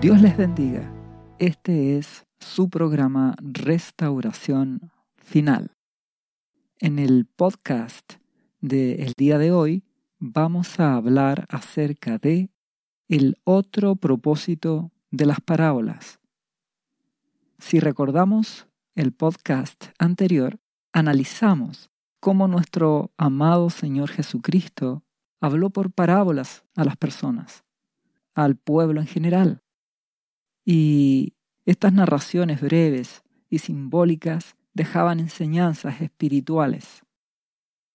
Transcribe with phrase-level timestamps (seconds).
[0.00, 0.90] Dios les bendiga.
[1.38, 5.76] Este es su programa Restauración Final.
[6.78, 8.14] En el podcast
[8.62, 9.84] del día de hoy
[10.18, 12.48] vamos a hablar acerca de
[13.08, 16.18] el otro propósito de las parábolas.
[17.58, 20.58] Si recordamos el podcast anterior,
[20.94, 21.90] analizamos
[22.20, 25.04] cómo nuestro amado Señor Jesucristo
[25.42, 27.64] habló por parábolas a las personas,
[28.34, 29.62] al pueblo en general.
[30.64, 37.02] Y estas narraciones breves y simbólicas dejaban enseñanzas espirituales.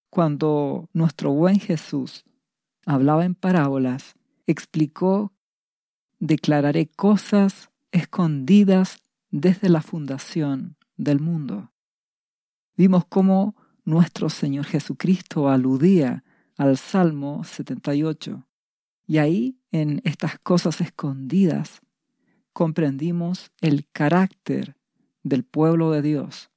[0.10, 2.24] Cuando nuestro buen Jesús
[2.86, 4.16] hablaba en parábolas,
[4.48, 5.34] explicó,
[6.20, 8.98] declararé cosas escondidas
[9.32, 11.72] desde la fundación del mundo.
[12.78, 16.24] Vimos cómo nuestro Señor Jesucristo aludía
[16.58, 18.48] al Salmo 78.
[19.08, 21.82] Y ahí, en estas cosas escondidas,
[22.56, 24.78] comprendimos el carácter
[25.24, 26.52] del pueblo de Dios,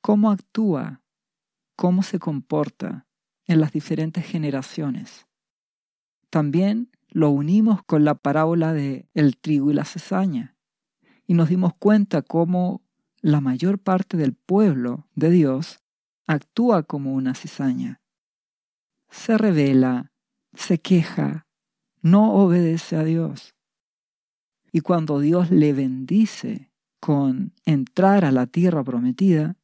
[0.00, 1.02] cómo actúa,
[1.76, 3.06] cómo se comporta
[3.44, 5.26] en las diferentes generaciones.
[6.30, 10.56] También lo unimos con la parábola de el trigo y la cesaña
[11.26, 12.80] y nos dimos cuenta cómo
[13.20, 15.80] la mayor parte del pueblo de Dios
[16.26, 18.00] actúa como una cizaña.
[19.10, 20.10] Se revela,
[20.54, 21.46] se queja,
[22.00, 23.57] no obedece a Dios.
[24.72, 29.56] Y cuando Dios le bendice con entrar a la tierra prometida,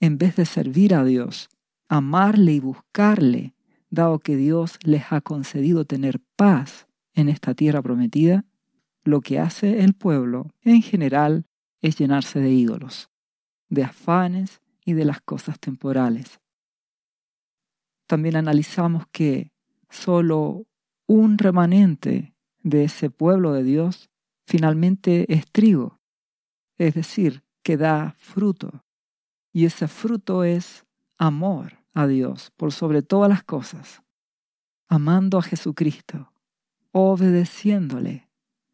[0.00, 1.48] en vez de servir a Dios,
[1.88, 3.54] amarle y buscarle,
[3.90, 8.44] dado que Dios les ha concedido tener paz en esta tierra prometida,
[9.04, 11.46] lo que hace el pueblo en general
[11.80, 13.10] es llenarse de ídolos,
[13.68, 16.40] de afanes y de las cosas temporales.
[18.06, 19.52] También analizamos que
[19.90, 20.66] solo
[21.06, 24.10] un remanente de ese pueblo de Dios
[24.46, 26.00] finalmente es trigo,
[26.78, 28.84] es decir, que da fruto.
[29.52, 30.84] Y ese fruto es
[31.16, 34.02] amor a Dios por sobre todas las cosas,
[34.88, 36.32] amando a Jesucristo,
[36.92, 38.28] obedeciéndole,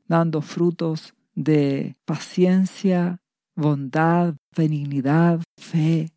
[0.07, 3.23] dando frutos de paciencia,
[3.55, 6.13] bondad, benignidad, fe,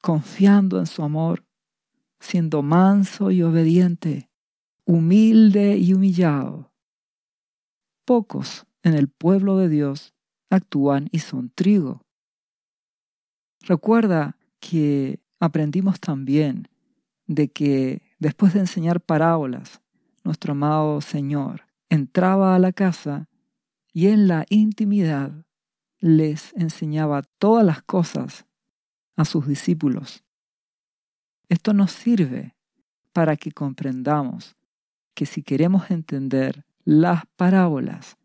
[0.00, 1.44] confiando en su amor,
[2.20, 4.30] siendo manso y obediente,
[4.84, 6.72] humilde y humillado.
[8.04, 10.14] Pocos en el pueblo de Dios
[10.50, 12.02] actúan y son trigo.
[13.60, 16.68] Recuerda que aprendimos también
[17.26, 19.80] de que después de enseñar parábolas,
[20.24, 23.28] nuestro amado Señor entraba a la casa
[23.92, 25.32] y en la intimidad
[25.98, 28.46] les enseñaba todas las cosas
[29.16, 30.24] a sus discípulos.
[31.48, 32.56] Esto nos sirve
[33.12, 34.56] para que comprendamos
[35.14, 38.16] que si queremos entender las parábolas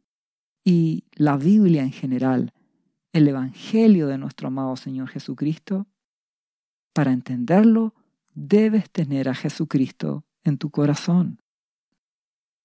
[0.65, 2.51] y la Biblia en general,
[3.13, 5.87] el Evangelio de nuestro amado Señor Jesucristo,
[6.91, 7.93] para entenderlo
[8.33, 11.39] debes tener a Jesucristo en tu corazón.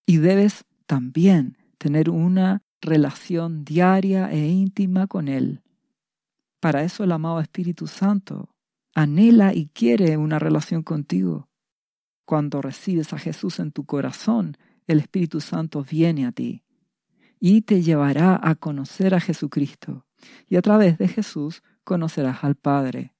[0.06, 5.62] Y debes también tener una relación diaria e íntima con Él.
[6.58, 8.54] Para eso el amado Espíritu Santo
[8.94, 11.48] anhela y quiere una relación contigo.
[12.24, 14.56] Cuando recibes a Jesús en tu corazón,
[14.86, 16.64] el Espíritu Santo viene a ti
[17.40, 20.06] y te llevará a conocer a Jesucristo.
[20.46, 23.14] Y a través de Jesús conocerás al Padre.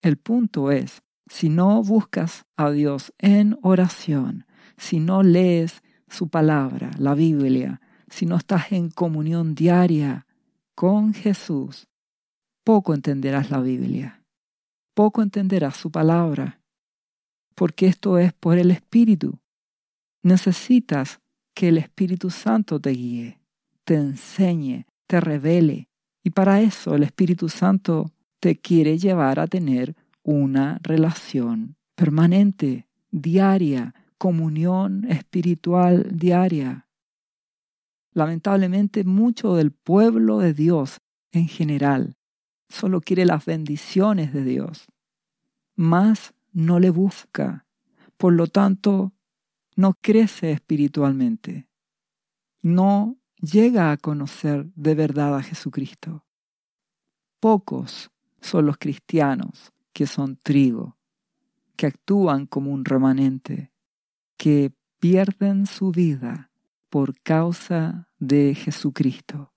[0.00, 4.46] El punto es, si no buscas a Dios en oración,
[4.78, 10.26] si no lees su palabra, la Biblia, si no estás en comunión diaria
[10.74, 11.86] con Jesús,
[12.64, 14.24] poco entenderás la Biblia,
[14.94, 16.60] poco entenderás su palabra,
[17.54, 19.38] porque esto es por el Espíritu.
[20.22, 21.20] Necesitas
[21.60, 23.38] que el Espíritu Santo te guíe,
[23.84, 25.90] te enseñe, te revele,
[26.24, 33.94] y para eso el Espíritu Santo te quiere llevar a tener una relación permanente, diaria,
[34.16, 36.88] comunión espiritual diaria.
[38.14, 42.16] Lamentablemente mucho del pueblo de Dios en general
[42.70, 44.86] solo quiere las bendiciones de Dios,
[45.76, 47.66] más no le busca,
[48.16, 49.12] por lo tanto
[49.76, 51.68] no crece espiritualmente,
[52.62, 56.24] no llega a conocer de verdad a Jesucristo.
[57.40, 60.98] Pocos son los cristianos que son trigo,
[61.76, 63.72] que actúan como un remanente,
[64.36, 66.50] que pierden su vida
[66.90, 69.52] por causa de Jesucristo.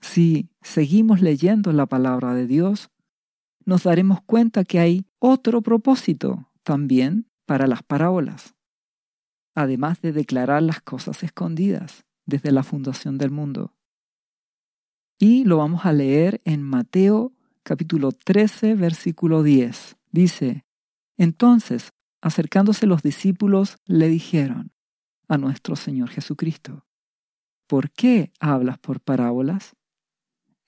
[0.00, 2.90] Si seguimos leyendo la palabra de Dios,
[3.64, 8.54] nos daremos cuenta que hay otro propósito también para las parábolas,
[9.54, 12.04] además de declarar las cosas escondidas.
[12.24, 13.74] desde la fundación del mundo.
[15.18, 17.32] Y lo vamos a leer en Mateo
[17.62, 19.96] capítulo 13, versículo 10.
[20.10, 20.64] Dice,
[21.16, 21.90] entonces,
[22.20, 24.72] acercándose los discípulos, le dijeron
[25.28, 26.86] a nuestro Señor Jesucristo,
[27.66, 29.74] ¿por qué hablas por parábolas?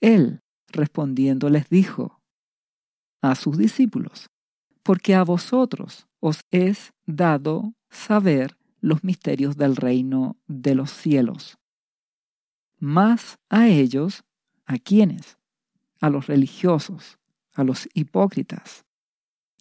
[0.01, 2.21] Él, respondiendo, les dijo
[3.21, 4.29] a sus discípulos,
[4.83, 11.57] porque a vosotros os es dado saber los misterios del reino de los cielos.
[12.77, 14.23] Más a ellos,
[14.67, 15.39] ¿a quiénes?
[15.99, 17.17] A los religiosos,
[17.53, 18.85] a los hipócritas.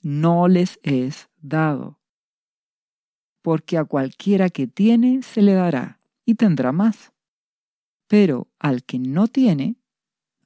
[0.03, 1.99] No les es dado.
[3.41, 7.15] Porque a cualquiera que tiene se le dará y tendrá más.
[8.07, 9.77] Pero al que no tiene,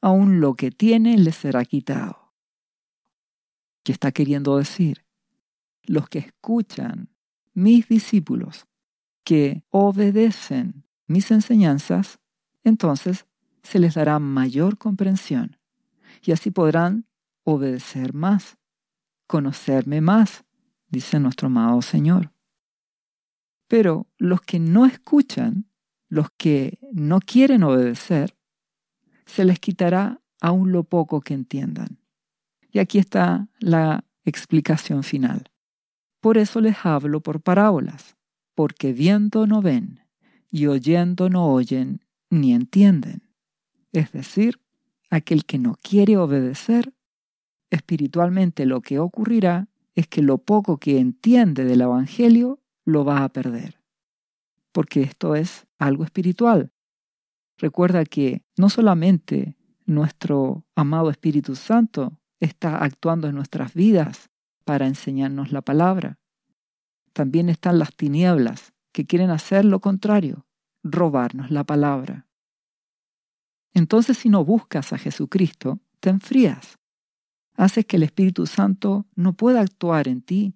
[0.00, 2.32] aun lo que tiene le será quitado.
[3.82, 5.04] ¿Qué está queriendo decir?
[5.82, 7.10] Los que escuchan
[7.58, 8.69] mis discípulos,
[9.25, 12.20] que obedecen mis enseñanzas,
[12.62, 13.26] entonces
[13.64, 15.58] se les dará mayor comprensión
[16.22, 17.06] y así podrán
[17.43, 18.58] obedecer más,
[19.26, 20.44] conocerme más,
[20.88, 22.32] dice nuestro amado Señor.
[23.66, 25.69] Pero los que no escuchan,
[26.08, 28.37] los que no quieren obedecer,
[29.26, 31.99] se les quitará aún lo poco que entiendan.
[32.70, 35.50] Y aquí está la explicación final.
[36.20, 38.17] Por eso les hablo por parábolas,
[38.55, 40.00] porque viendo no ven,
[40.50, 43.23] y oyendo no oyen, ni entienden.
[43.93, 44.61] Es decir,
[45.11, 46.93] aquel que no quiere obedecer,
[47.70, 53.29] espiritualmente lo que ocurrirá es que lo poco que entiende del Evangelio lo va a
[53.29, 53.81] perder.
[54.73, 56.73] Porque esto es algo espiritual.
[57.56, 59.56] Recuerda que no solamente
[59.87, 64.31] nuestro amado Espíritu Santo está actuando en nuestras vidas
[64.69, 66.19] para enseñarnos la palabra,
[67.15, 70.47] también están las tinieblas que quieren hacer lo contrario,
[70.82, 72.26] robarnos la palabra.
[73.73, 76.79] Entonces si no buscas a Jesucristo, te enfrías.
[77.56, 80.55] Haces que el Espíritu Santo no pueda actuar en ti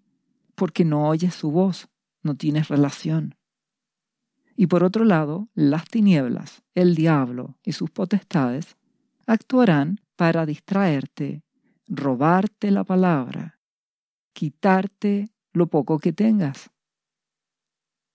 [0.57, 1.89] porque no oyes su voz,
[2.23, 3.35] no tienes relación.
[4.57, 8.77] Y por otro lado, las tinieblas, el diablo y sus potestades
[9.27, 11.45] actuarán para distraerte,
[11.87, 13.59] robarte la palabra,
[14.33, 16.71] quitarte lo poco que tengas.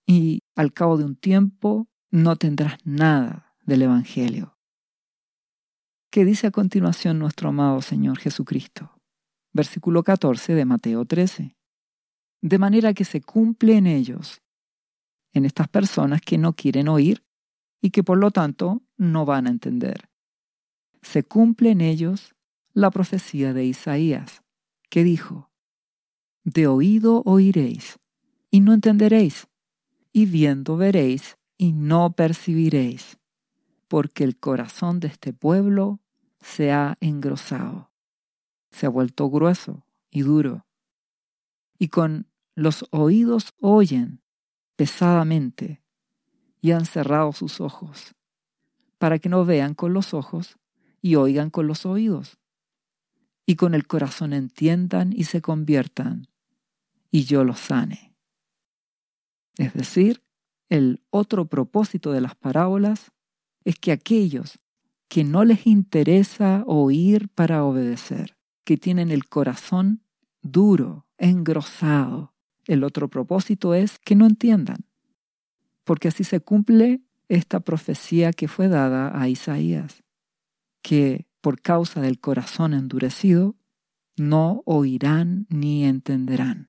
[0.06, 4.56] Y al cabo de un tiempo no tendrás nada del Evangelio.
[6.10, 8.98] ¿Qué dice a continuación nuestro amado Señor Jesucristo?
[9.52, 11.56] Versículo 14 de Mateo 13.
[12.40, 14.40] De manera que se cumple en ellos,
[15.32, 17.24] en estas personas que no quieren oír
[17.82, 20.08] y que por lo tanto no van a entender.
[21.02, 22.34] Se cumple en ellos
[22.72, 24.42] la profecía de Isaías,
[24.88, 25.47] que dijo,
[26.50, 27.98] De oído oiréis
[28.50, 29.48] y no entenderéis,
[30.14, 33.18] y viendo veréis y no percibiréis,
[33.86, 36.00] porque el corazón de este pueblo
[36.40, 37.90] se ha engrosado,
[38.70, 40.64] se ha vuelto grueso y duro,
[41.78, 44.22] y con los oídos oyen
[44.74, 45.82] pesadamente
[46.62, 48.14] y han cerrado sus ojos,
[48.96, 50.56] para que no vean con los ojos
[51.02, 52.38] y oigan con los oídos,
[53.44, 56.26] y con el corazón entiendan y se conviertan,
[57.10, 58.14] y yo los sane.
[59.56, 60.22] Es decir,
[60.68, 63.12] el otro propósito de las parábolas
[63.64, 64.58] es que aquellos
[65.08, 70.02] que no les interesa oír para obedecer, que tienen el corazón
[70.42, 72.34] duro, engrosado,
[72.66, 74.84] el otro propósito es que no entiendan,
[75.84, 80.04] porque así se cumple esta profecía que fue dada a Isaías,
[80.82, 83.56] que por causa del corazón endurecido
[84.16, 86.68] no oirán ni entenderán.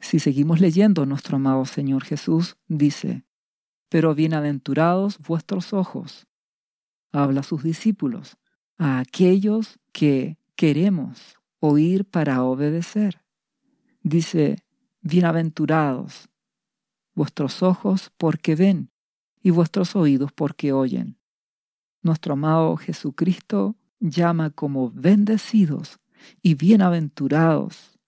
[0.00, 3.24] Si seguimos leyendo, nuestro amado Señor Jesús dice,
[3.88, 6.26] pero bienaventurados vuestros ojos,
[7.12, 8.36] habla a sus discípulos,
[8.76, 13.22] a aquellos que queremos oír para obedecer.
[14.02, 14.58] Dice,
[15.00, 16.28] bienaventurados
[17.14, 18.90] vuestros ojos porque ven
[19.42, 21.18] y vuestros oídos porque oyen.
[22.02, 26.00] Nuestro amado Jesucristo llama como bendecidos
[26.42, 27.98] y bienaventurados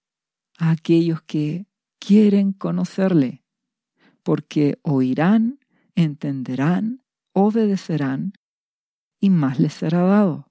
[0.59, 1.67] a aquellos que
[1.99, 3.45] quieren conocerle,
[4.23, 5.61] porque oirán,
[5.95, 8.33] entenderán, obedecerán
[9.21, 10.51] y más les será dado.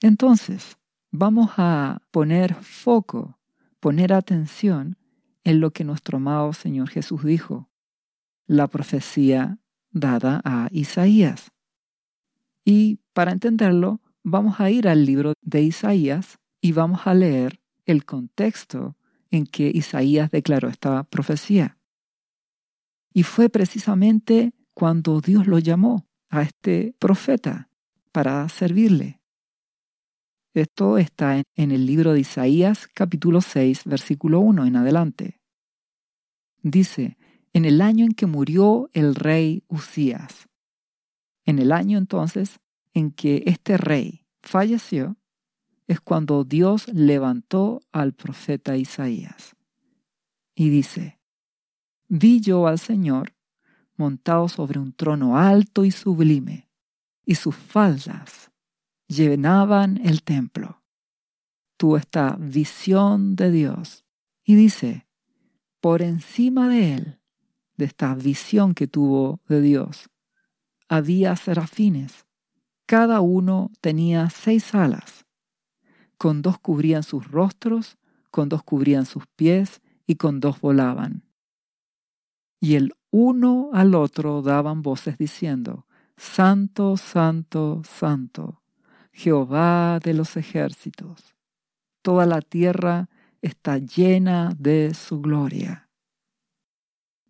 [0.00, 0.76] Entonces,
[1.10, 3.38] vamos a poner foco,
[3.80, 4.98] poner atención
[5.44, 7.70] en lo que nuestro amado Señor Jesús dijo,
[8.46, 9.58] la profecía
[9.90, 11.52] dada a Isaías.
[12.64, 18.04] Y para entenderlo, vamos a ir al libro de Isaías y vamos a leer el
[18.04, 18.96] contexto
[19.34, 21.76] en que Isaías declaró esta profecía.
[23.12, 27.68] Y fue precisamente cuando Dios lo llamó a este profeta
[28.12, 29.20] para servirle.
[30.54, 35.40] Esto está en el libro de Isaías capítulo 6 versículo 1 en adelante.
[36.62, 37.18] Dice,
[37.52, 40.48] en el año en que murió el rey Usías.
[41.44, 42.60] En el año entonces
[42.94, 45.16] en que este rey falleció,
[45.86, 49.54] es cuando Dios levantó al profeta Isaías.
[50.54, 51.20] Y dice,
[52.08, 53.34] vi yo al Señor
[53.96, 56.68] montado sobre un trono alto y sublime,
[57.24, 58.50] y sus faldas
[59.06, 60.82] llenaban el templo.
[61.76, 64.04] Tuvo esta visión de Dios
[64.44, 65.06] y dice,
[65.80, 67.20] por encima de él,
[67.76, 70.08] de esta visión que tuvo de Dios,
[70.88, 72.26] había serafines.
[72.86, 75.23] Cada uno tenía seis alas.
[76.24, 77.98] Con dos cubrían sus rostros,
[78.30, 81.22] con dos cubrían sus pies y con dos volaban.
[82.58, 88.62] Y el uno al otro daban voces diciendo, Santo, Santo, Santo,
[89.12, 91.36] Jehová de los ejércitos.
[92.00, 93.10] Toda la tierra
[93.42, 95.90] está llena de su gloria.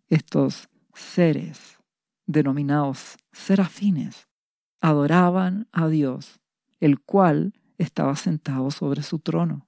[0.07, 1.79] Estos seres,
[2.27, 4.29] denominados serafines,
[4.79, 6.39] adoraban a Dios,
[6.79, 9.67] el cual estaba sentado sobre su trono.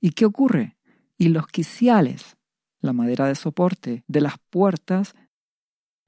[0.00, 0.76] ¿Y qué ocurre?
[1.16, 2.36] Y los quiciales,
[2.80, 5.14] la madera de soporte de las puertas,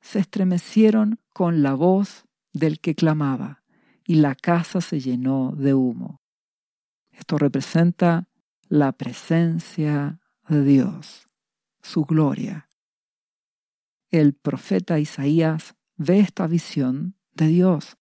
[0.01, 3.63] se estremecieron con la voz del que clamaba
[4.07, 6.21] y la casa se llenó de humo.
[7.13, 8.29] Esto representa
[8.69, 11.27] la presencia de Dios,
[11.83, 12.69] su gloria.
[14.11, 17.99] El profeta Isaías ve esta visión de Dios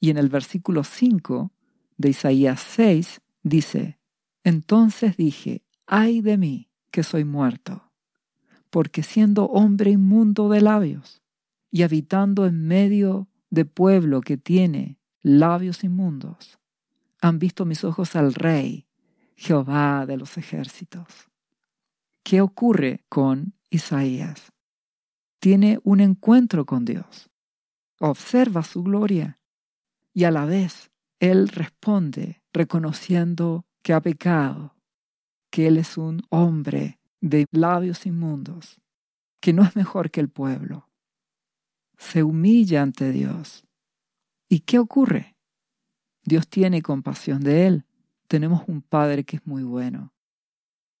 [0.00, 1.52] y en el versículo 5
[1.96, 3.98] de Isaías 6 dice,
[4.42, 7.92] Entonces dije, ay de mí que soy muerto,
[8.70, 11.22] porque siendo hombre inmundo de labios
[11.70, 16.58] y habitando en medio de pueblo que tiene labios inmundos.
[17.20, 18.86] Han visto mis ojos al Rey,
[19.36, 21.30] Jehová de los ejércitos.
[22.22, 24.52] ¿Qué ocurre con Isaías?
[25.38, 27.30] Tiene un encuentro con Dios,
[27.98, 29.38] observa su gloria
[30.12, 30.90] y a la vez
[31.30, 34.76] él responde reconociendo que ha pecado,
[35.50, 38.80] que él es un hombre de labios inmundos,
[39.40, 40.88] que no es mejor que el pueblo.
[41.98, 43.64] Se humilla ante Dios
[44.54, 45.36] ¿Y qué ocurre?
[46.22, 47.86] Dios tiene compasión de él.
[48.28, 50.14] Tenemos un Padre que es muy bueno,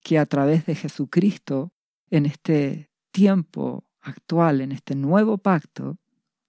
[0.02, 1.72] que a través de Jesucristo,
[2.10, 5.98] en este tiempo actual, en este nuevo pacto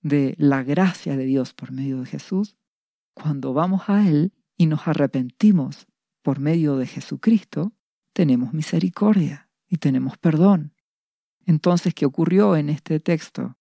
[0.01, 2.58] de la gracia de Dios por medio de Jesús,
[3.15, 5.88] cuando vamos a Él y nos arrepentimos
[6.22, 7.74] por medio de Jesucristo,
[8.13, 10.74] tenemos misericordia y tenemos perdón.
[11.45, 13.57] Entonces, ¿qué ocurrió en este texto?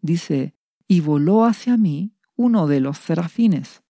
[0.00, 0.54] Dice,
[0.86, 3.82] y voló hacia mí uno de los serafines,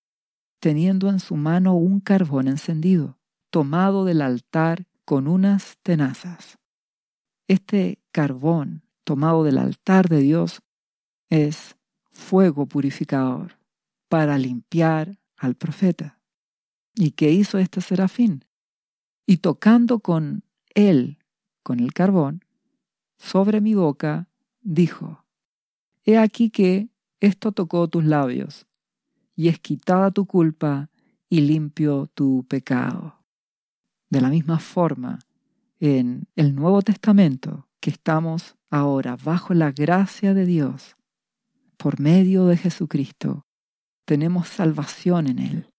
[0.58, 3.18] teniendo en su mano un carbón encendido,
[3.50, 6.58] tomado del altar con unas tenazas.
[7.46, 10.62] Este carbón tomado del altar de Dios
[11.28, 11.76] es
[12.10, 13.63] fuego purificador
[14.14, 16.20] para limpiar al profeta.
[16.94, 18.44] ¿Y qué hizo este serafín?
[19.26, 21.18] Y tocando con él,
[21.64, 22.44] con el carbón,
[23.18, 24.28] sobre mi boca,
[24.60, 25.24] dijo,
[26.04, 28.68] He aquí que esto tocó tus labios,
[29.34, 30.90] y es quitada tu culpa
[31.28, 33.16] y limpio tu pecado.
[34.10, 35.18] De la misma forma,
[35.80, 40.94] en el Nuevo Testamento, que estamos ahora bajo la gracia de Dios,
[41.76, 43.44] por medio de Jesucristo,
[44.04, 45.70] tenemos salvación en Él,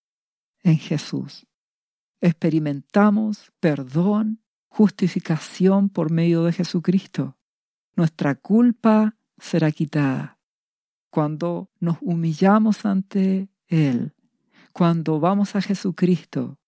[0.63, 1.47] en Jesús.
[2.21, 7.37] Experimentamos perdón, justificación por medio de Jesucristo.
[7.95, 10.35] Nuestra culpa será quitada
[11.15, 14.13] cuando nos humillamos ante Él,
[14.73, 16.59] cuando vamos a Jesucristo,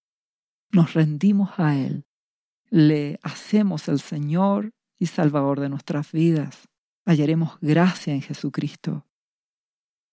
[0.71, 2.05] nos rendimos a Él,
[2.69, 6.69] le hacemos el Señor y Salvador de nuestras vidas,
[7.05, 9.05] hallaremos gracia en Jesucristo.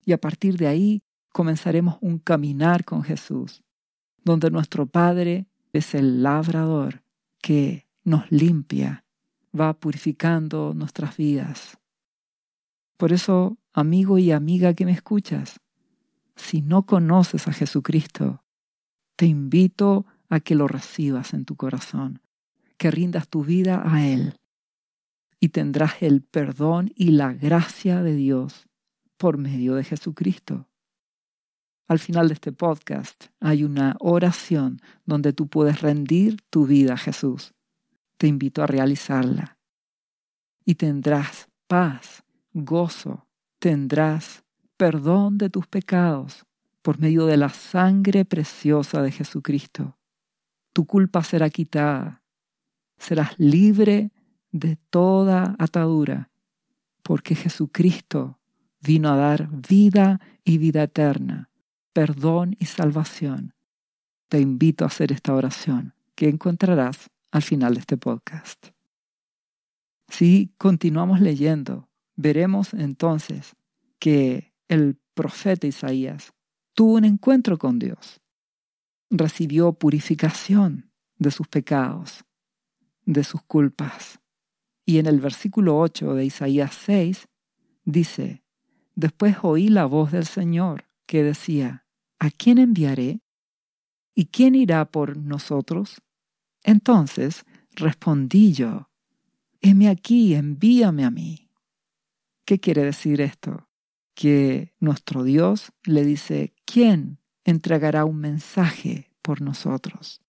[0.04, 1.04] Y a partir de ahí
[1.35, 3.64] comenzaremos un caminar con Jesús,
[4.23, 7.03] donde nuestro Padre es el labrador
[7.43, 9.05] que nos limpia,
[9.53, 11.76] va purificando nuestras vidas.
[12.97, 15.59] Por eso amigo y amiga que me escuchas,
[16.37, 18.45] si no conoces a Jesucristo,
[19.17, 22.23] te invito a que lo recibas en tu corazón,
[22.76, 24.38] que rindas tu vida a Él
[25.41, 28.69] y tendrás el perdón y la gracia de Dios
[29.17, 30.69] por medio de Jesucristo.
[31.87, 36.99] Al final de este podcast hay una oración donde tú puedes rendir tu vida a
[36.99, 37.55] Jesús.
[38.17, 39.59] Te invito a realizarla
[40.64, 43.26] y tendrás paz gozo,
[43.59, 44.45] tendrás
[44.76, 46.47] perdón de tus pecados
[46.81, 49.99] por medio de la sangre preciosa de Jesucristo.
[50.73, 52.23] Tu culpa será quitada,
[52.99, 54.11] serás libre
[54.53, 56.31] de toda atadura,
[57.03, 58.38] porque Jesucristo
[58.81, 61.50] vino a dar vida y vida eterna,
[61.94, 63.54] perdón y salvación.
[64.28, 68.66] Te invito a hacer esta oración que encontrarás al final de este podcast.
[70.08, 73.54] Si continuamos leyendo, veremos entonces
[73.98, 76.34] que el profeta Isaías
[76.74, 78.20] tuvo un encuentro con Dios,
[79.08, 82.24] recibió purificación de sus pecados,
[83.06, 84.18] de sus culpas.
[84.84, 87.28] Y en el versículo 8 de Isaías 6
[87.84, 88.42] dice,
[88.96, 91.84] Después oí la voz del Señor que decía,
[92.18, 93.21] ¿A quién enviaré?
[94.14, 96.00] ¿Y quién irá por nosotros?
[96.62, 98.88] Entonces respondí yo,
[99.61, 101.50] heme aquí, envíame a mí.
[102.44, 103.68] ¿Qué quiere decir esto?
[104.14, 110.21] Que nuestro Dios le dice, ¿quién entregará un mensaje por nosotros?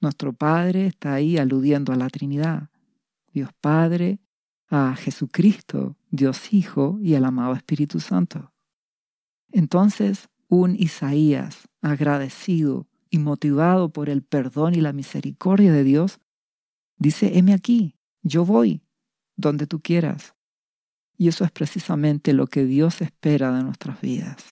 [0.00, 2.70] Nuestro Padre está ahí aludiendo a la Trinidad,
[3.32, 4.20] Dios Padre,
[4.68, 8.52] a Jesucristo, Dios Hijo y al amado Espíritu Santo.
[9.50, 16.20] Entonces, un Isaías agradecido y motivado por el perdón y la misericordia de Dios,
[16.98, 18.82] dice, heme aquí, yo voy
[19.36, 20.34] donde tú quieras.
[21.16, 24.50] Y eso es precisamente lo que Dios espera de nuestras vidas.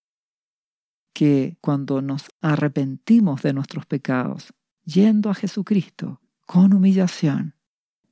[1.13, 7.57] Que cuando nos arrepentimos de nuestros pecados, yendo a Jesucristo con humillación,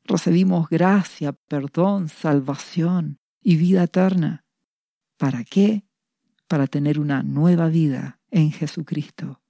[0.04, 4.44] recibimos gracia, perdón, salvación y vida eterna.
[5.18, 5.85] ¿Para qué?
[6.48, 9.40] Para tener una nueva vida en Jesucristo,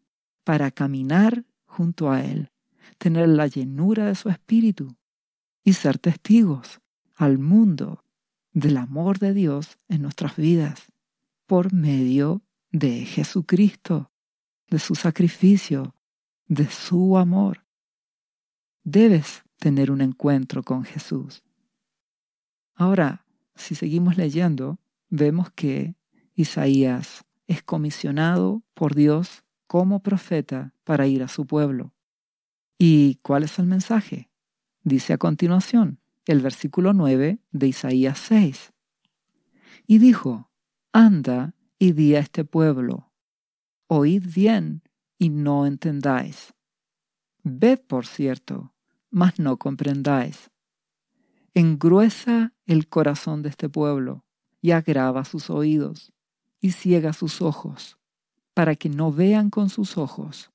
[0.45, 2.51] para caminar junto a Él,
[2.99, 4.97] tener la llenura de su Espíritu
[5.63, 6.81] y ser testigos
[7.17, 8.05] al mundo
[8.53, 10.93] del amor de Dios en nuestras vidas
[11.47, 14.11] por medio de Jesucristo,
[14.69, 15.95] de su sacrificio,
[16.47, 17.65] de su amor.
[18.83, 21.43] Debes tener un encuentro con Jesús.
[22.75, 24.79] Ahora, si seguimos leyendo,
[25.09, 25.95] vemos que
[26.37, 31.95] Isaías es comisionado por Dios como profeta para ir a su pueblo.
[32.79, 34.31] ¿Y cuál es el mensaje?
[34.83, 38.75] Dice a continuación el versículo 9 de Isaías 6.
[39.87, 40.51] Y dijo,
[40.93, 43.11] Anda y di a este pueblo,
[43.87, 44.83] oíd bien
[45.19, 46.53] y no entendáis.
[47.45, 48.75] Ved, por cierto,
[49.11, 50.51] mas no comprendáis.
[51.55, 54.27] Engruesa el corazón de este pueblo
[54.61, 56.13] y agrava sus oídos
[56.61, 57.99] y ciega sus ojos,
[58.55, 60.51] para que no vean con sus ojos,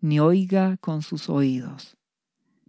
[0.00, 1.96] ni oiga con sus oídos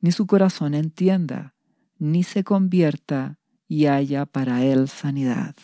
[0.02, 1.56] ni su corazón entienda,
[1.98, 5.56] ni se convierta y haya para él sanidad.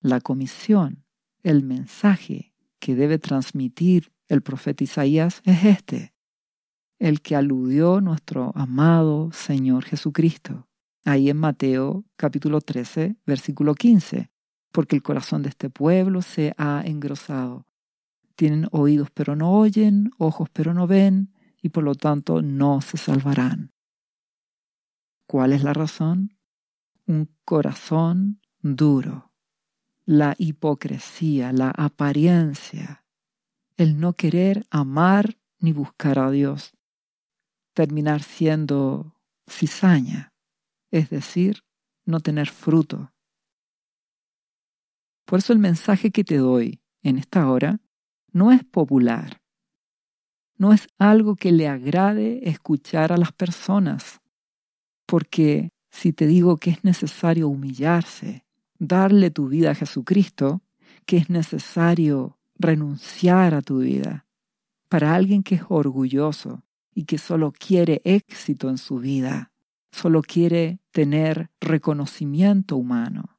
[0.00, 1.04] La comisión,
[1.42, 6.14] el mensaje que debe transmitir el profeta Isaías es este,
[6.98, 10.68] el que aludió nuestro amado Señor Jesucristo,
[11.04, 14.30] ahí en Mateo capítulo 13, versículo 15,
[14.78, 17.66] porque el corazón de este pueblo se ha engrosado.
[18.36, 22.96] Tienen oídos pero no oyen, ojos pero no ven, y por lo tanto no se
[22.96, 23.72] salvarán.
[25.26, 26.38] ¿Cuál es la razón?
[27.06, 29.32] Un corazón duro,
[30.04, 33.04] la hipocresía, la apariencia,
[33.76, 36.72] el no querer amar ni buscar a Dios,
[37.72, 39.16] terminar siendo
[39.50, 40.32] cizaña,
[40.92, 41.64] es decir,
[42.04, 43.10] no tener fruto.
[45.28, 47.82] Por eso el mensaje que te doy en esta hora
[48.32, 49.42] no es popular,
[50.56, 54.22] no es algo que le agrade escuchar a las personas,
[55.04, 58.46] porque si te digo que es necesario humillarse,
[58.78, 60.62] darle tu vida a Jesucristo,
[61.04, 64.24] que es necesario renunciar a tu vida,
[64.88, 66.64] para alguien que es orgulloso
[66.94, 69.52] y que solo quiere éxito en su vida,
[69.92, 73.37] solo quiere tener reconocimiento humano.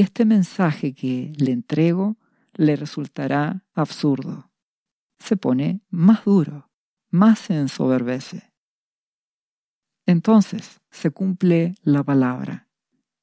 [0.00, 2.16] Este mensaje que le entrego
[2.54, 4.50] le resultará absurdo
[5.18, 6.70] se pone más duro,
[7.10, 8.50] más se ensoberbece.
[10.06, 12.66] Entonces se cumple la palabra.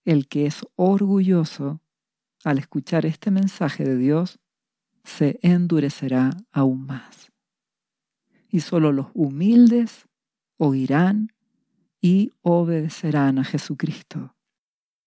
[0.06, 1.82] El que es orgulloso,
[2.44, 4.38] al escuchar este mensaje de Dios,
[5.04, 7.32] se endurecerá aún más.
[8.50, 10.08] Y solo los humildes
[10.58, 11.34] oirán
[12.00, 14.37] y obedecerán a Jesucristo.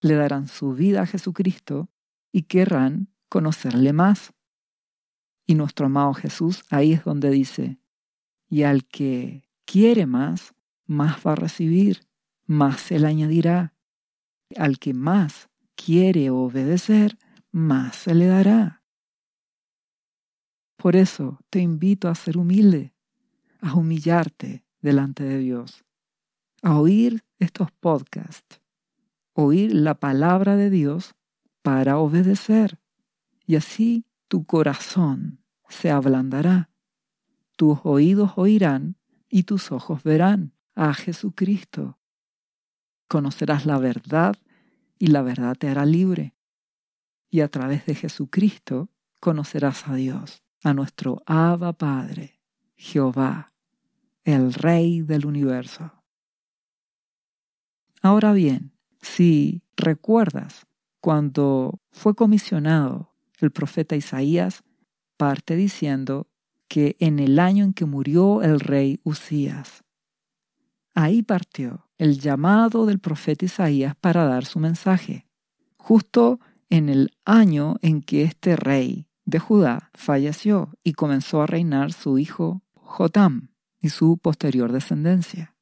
[0.00, 1.90] Le darán su vida a Jesucristo
[2.32, 4.32] y querrán conocerle más.
[5.46, 7.80] Y nuestro amado Jesús ahí es donde dice,
[8.48, 10.54] y al que quiere más,
[10.86, 12.06] más va a recibir,
[12.46, 13.74] más se le añadirá.
[14.56, 17.16] Al que más quiere obedecer,
[17.52, 18.82] más se le dará.
[20.76, 22.94] Por eso te invito a ser humilde,
[23.60, 25.84] a humillarte delante de Dios,
[26.62, 28.59] a oír estos podcasts,
[29.40, 31.14] oír la palabra de Dios
[31.62, 32.78] para obedecer.
[33.46, 36.70] Y así tu corazón se ablandará,
[37.56, 38.96] tus oídos oirán
[39.28, 41.98] y tus ojos verán a Jesucristo.
[43.08, 44.36] Conocerás la verdad
[44.98, 46.34] y la verdad te hará libre.
[47.30, 52.40] Y a través de Jesucristo conocerás a Dios, a nuestro Abba Padre,
[52.76, 53.52] Jehová,
[54.24, 55.92] el Rey del universo.
[58.02, 60.66] Ahora bien, si recuerdas
[61.00, 64.62] cuando fue comisionado el profeta Isaías,
[65.16, 66.28] parte diciendo
[66.68, 69.82] que en el año en que murió el rey Usías,
[70.94, 75.26] ahí partió el llamado del profeta Isaías para dar su mensaje,
[75.76, 81.92] justo en el año en que este rey de Judá falleció y comenzó a reinar
[81.92, 85.56] su hijo Jotam y su posterior descendencia.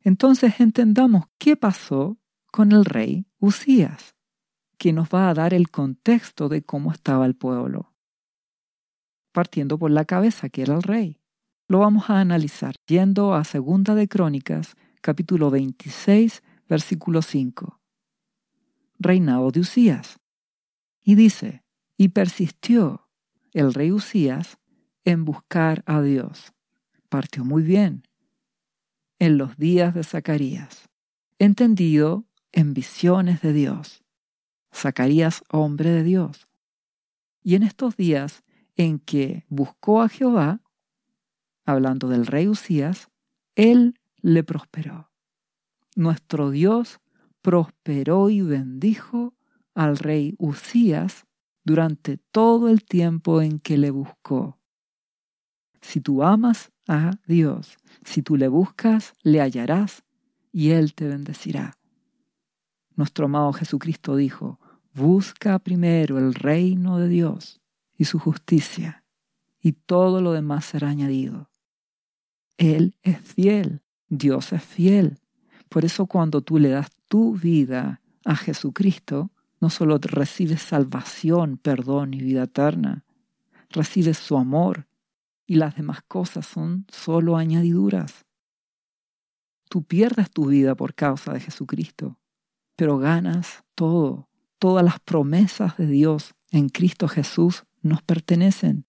[0.00, 2.18] Entonces entendamos qué pasó
[2.52, 4.14] con el rey Usías,
[4.76, 7.94] que nos va a dar el contexto de cómo estaba el pueblo.
[9.32, 11.18] Partiendo por la cabeza, que era el rey.
[11.66, 17.80] Lo vamos a analizar yendo a Segunda de Crónicas, capítulo 26, versículo 5.
[18.98, 20.20] Reinado de Usías.
[21.02, 21.64] Y dice,
[21.96, 23.08] y persistió
[23.52, 24.58] el rey Usías
[25.04, 26.52] en buscar a Dios.
[27.08, 28.06] Partió muy bien.
[29.18, 30.90] En los días de Zacarías.
[31.38, 34.04] Entendido en visiones de Dios.
[34.72, 36.48] Zacarías, hombre de Dios.
[37.42, 38.44] Y en estos días
[38.76, 40.60] en que buscó a Jehová,
[41.64, 43.08] hablando del rey Usías,
[43.54, 45.10] él le prosperó.
[45.94, 47.00] Nuestro Dios
[47.42, 49.34] prosperó y bendijo
[49.74, 51.26] al rey Usías
[51.64, 54.58] durante todo el tiempo en que le buscó.
[55.80, 60.04] Si tú amas a Dios, si tú le buscas, le hallarás
[60.52, 61.76] y Él te bendecirá.
[62.96, 64.58] Nuestro amado Jesucristo dijo,
[64.94, 67.60] busca primero el reino de Dios
[67.96, 69.04] y su justicia,
[69.60, 71.50] y todo lo demás será añadido.
[72.58, 75.18] Él es fiel Dios es fiel.
[75.70, 82.12] Por eso cuando tú le das tu vida a Jesucristo, no solo recibes salvación, perdón
[82.12, 83.04] y vida eterna,
[83.70, 84.86] recibes su amor
[85.46, 88.26] y las demás cosas son solo añadiduras.
[89.70, 92.18] Tú pierdes tu vida por causa de Jesucristo,
[92.82, 94.28] pero ganas todo.
[94.58, 98.86] Todas las promesas de Dios en Cristo Jesús nos pertenecen.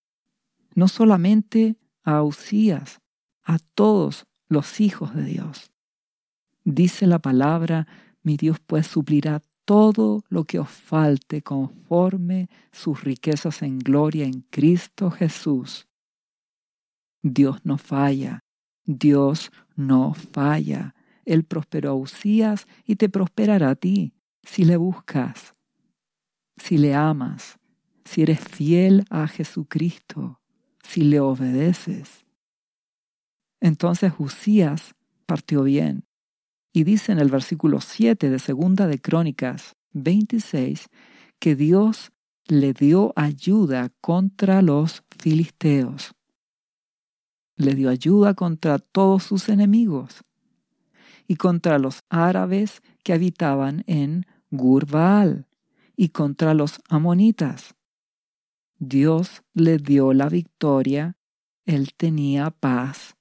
[0.74, 3.02] No solamente a Usías,
[3.44, 5.72] a todos los hijos de Dios.
[6.64, 7.86] Dice la palabra,
[8.24, 14.42] mi Dios pues suplirá todo lo que os falte conforme sus riquezas en gloria en
[14.50, 15.88] Cristo Jesús.
[17.22, 18.44] Dios no falla,
[18.86, 20.96] Dios no falla.
[21.26, 25.56] Él prosperó a Usías y te prosperará a ti si le buscas,
[26.58, 27.60] si le amas,
[28.06, 30.42] si eres fiel a Jesucristo,
[30.84, 32.26] si le obedeces.
[33.62, 36.06] Entonces Usías partió bien.
[36.74, 40.90] Y dice en el versículo 7 de Segunda de Crónicas 26
[41.40, 42.12] que Dios
[42.48, 46.14] le dio ayuda contra los filisteos.
[47.56, 50.24] Le dio ayuda contra todos sus enemigos
[51.28, 55.48] y contra los árabes que habitaban en Gurbaal
[55.96, 57.76] y contra los amonitas.
[58.80, 61.18] Dios le dio la victoria,
[61.66, 63.16] él tenía paz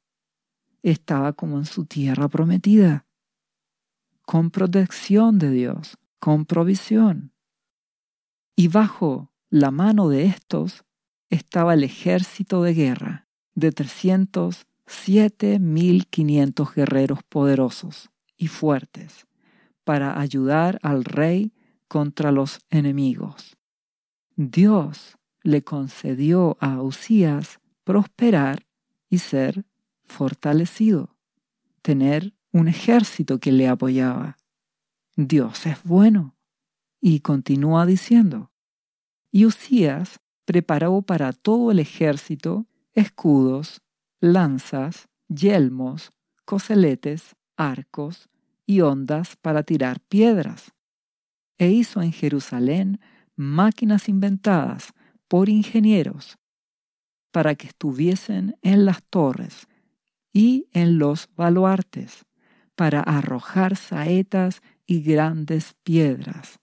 [0.83, 3.07] estaba como en su tierra prometida,
[4.23, 7.33] con protección de Dios, con provisión.
[8.57, 10.85] Y bajo la mano de estos
[11.31, 13.73] estaba el ejército de guerra de
[14.87, 19.27] 307.500 guerreros poderosos y fuertes
[19.85, 21.53] para ayudar al rey
[21.88, 23.57] contra los enemigos.
[24.37, 28.66] Dios le concedió a Usías prosperar
[29.09, 29.66] y ser
[30.05, 31.16] fortalecido,
[31.83, 34.37] tener un ejército que le apoyaba.
[35.16, 36.37] Dios es bueno.
[37.05, 38.53] Y continúa diciendo,
[39.33, 43.83] y Usías preparó para todo el ejército escudos,
[44.22, 46.12] lanzas, yelmos,
[46.44, 48.30] coseletes, arcos
[48.64, 50.72] y ondas para tirar piedras.
[51.58, 53.00] E hizo en Jerusalén
[53.35, 54.92] máquinas inventadas
[55.26, 56.38] por ingenieros
[57.32, 59.66] para que estuviesen en las torres
[60.32, 62.24] y en los baluartes
[62.76, 66.61] para arrojar saetas y grandes piedras.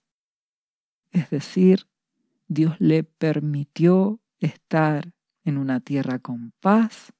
[1.10, 1.88] Es decir,
[2.48, 5.12] Dios le permitió estar
[5.44, 7.12] en una tierra con paz,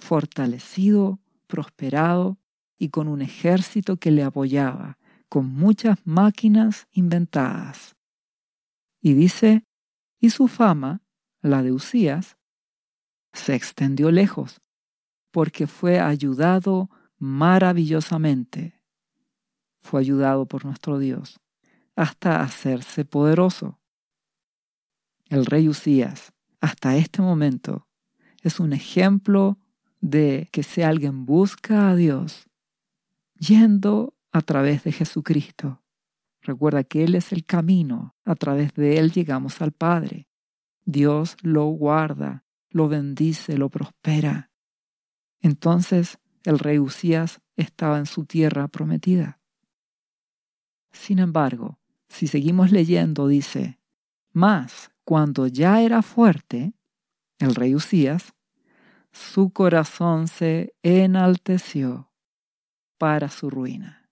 [0.00, 2.38] fortalecido, prosperado
[2.78, 7.96] y con un ejército que le apoyaba, con muchas máquinas inventadas.
[9.00, 9.64] Y dice,
[10.18, 11.02] y su fama,
[11.40, 12.36] la de Usías,
[13.32, 14.60] se extendió lejos,
[15.30, 18.82] porque fue ayudado maravillosamente.
[19.82, 21.40] Fue ayudado por nuestro Dios
[22.00, 23.78] hasta hacerse poderoso.
[25.28, 27.86] El rey Usías, hasta este momento,
[28.42, 29.58] es un ejemplo
[30.00, 32.48] de que si alguien busca a Dios,
[33.38, 35.82] yendo a través de Jesucristo,
[36.42, 40.28] recuerda que Él es el camino, a través de Él llegamos al Padre.
[40.84, 44.50] Dios lo guarda, lo bendice, lo prospera.
[45.40, 49.40] Entonces el rey Usías estaba en su tierra prometida.
[50.92, 53.78] Sin embargo, si seguimos leyendo, dice,
[54.32, 56.72] mas cuando ya era fuerte,
[57.38, 58.32] el rey Usías,
[59.12, 62.10] su corazón se enalteció
[62.98, 64.08] para su ruina.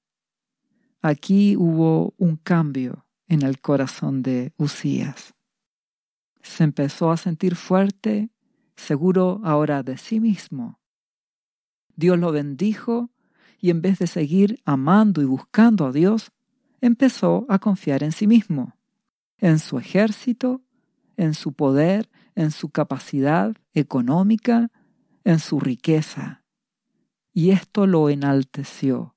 [1.00, 5.34] Aquí hubo un cambio en el corazón de Usías.
[6.42, 8.30] Se empezó a sentir fuerte,
[8.76, 10.80] seguro ahora de sí mismo.
[11.94, 13.11] Dios lo bendijo
[13.61, 16.32] y en vez de seguir amando y buscando a Dios,
[16.80, 18.76] empezó a confiar en sí mismo,
[19.38, 20.62] en su ejército,
[21.16, 24.70] en su poder, en su capacidad económica,
[25.28, 26.42] en su riqueza.
[27.34, 29.14] Y esto lo enalteció,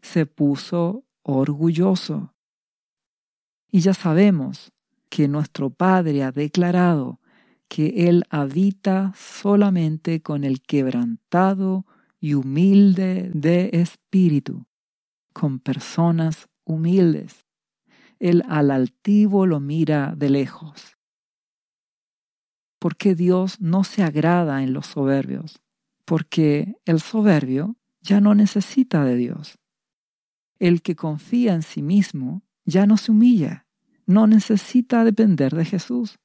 [0.00, 2.32] se puso orgulloso.
[3.68, 4.72] Y ya sabemos
[5.08, 7.20] que nuestro Padre ha declarado
[7.66, 11.86] que Él habita solamente con el quebrantado
[12.20, 14.64] y humilde de espíritu,
[15.32, 17.46] con personas humildes.
[18.20, 20.97] Él al altivo lo mira de lejos.
[22.78, 25.60] Porque Dios no se agrada en los soberbios?
[26.04, 29.58] Porque el soberbio ya no necesita de Dios.
[30.58, 33.66] El que confía en sí mismo ya no se humilla,
[34.06, 36.18] no necesita depender de Jesús.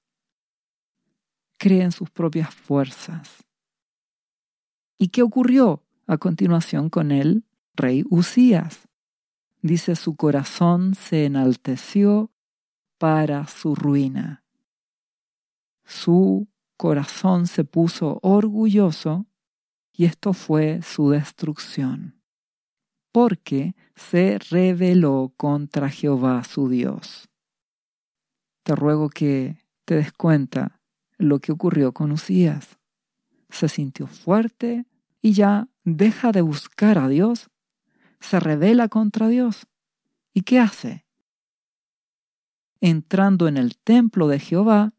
[1.58, 3.44] Cree en sus propias fuerzas.
[4.98, 8.88] ¿Y qué ocurrió a continuación con el rey Usías?
[9.62, 12.32] Dice, su corazón se enalteció
[12.98, 14.43] para su ruina.
[15.86, 19.28] Su corazón se puso orgulloso
[19.92, 22.22] y esto fue su destrucción,
[23.12, 27.30] porque se rebeló contra Jehová su Dios.
[28.64, 30.82] Te ruego que te des cuenta
[31.18, 32.80] lo que ocurrió con Usías.
[33.50, 34.86] Se sintió fuerte
[35.22, 37.50] y ya deja de buscar a Dios
[38.24, 39.68] se revela contra Dios.
[40.34, 41.06] ¿Y qué hace?
[42.80, 44.94] Entrando en el templo de Jehová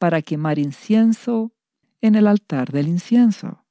[0.00, 1.52] para quemar incienso
[2.00, 3.66] en el altar del incienso.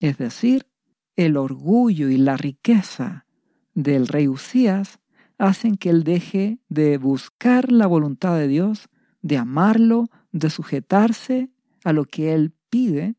[0.00, 0.66] Es decir,
[1.14, 3.26] el orgullo y la riqueza
[3.74, 4.98] del rey Usías
[5.38, 8.88] hacen que él deje de buscar la voluntad de Dios,
[9.20, 11.50] de amarlo, de sujetarse
[11.84, 13.16] a lo que él pide,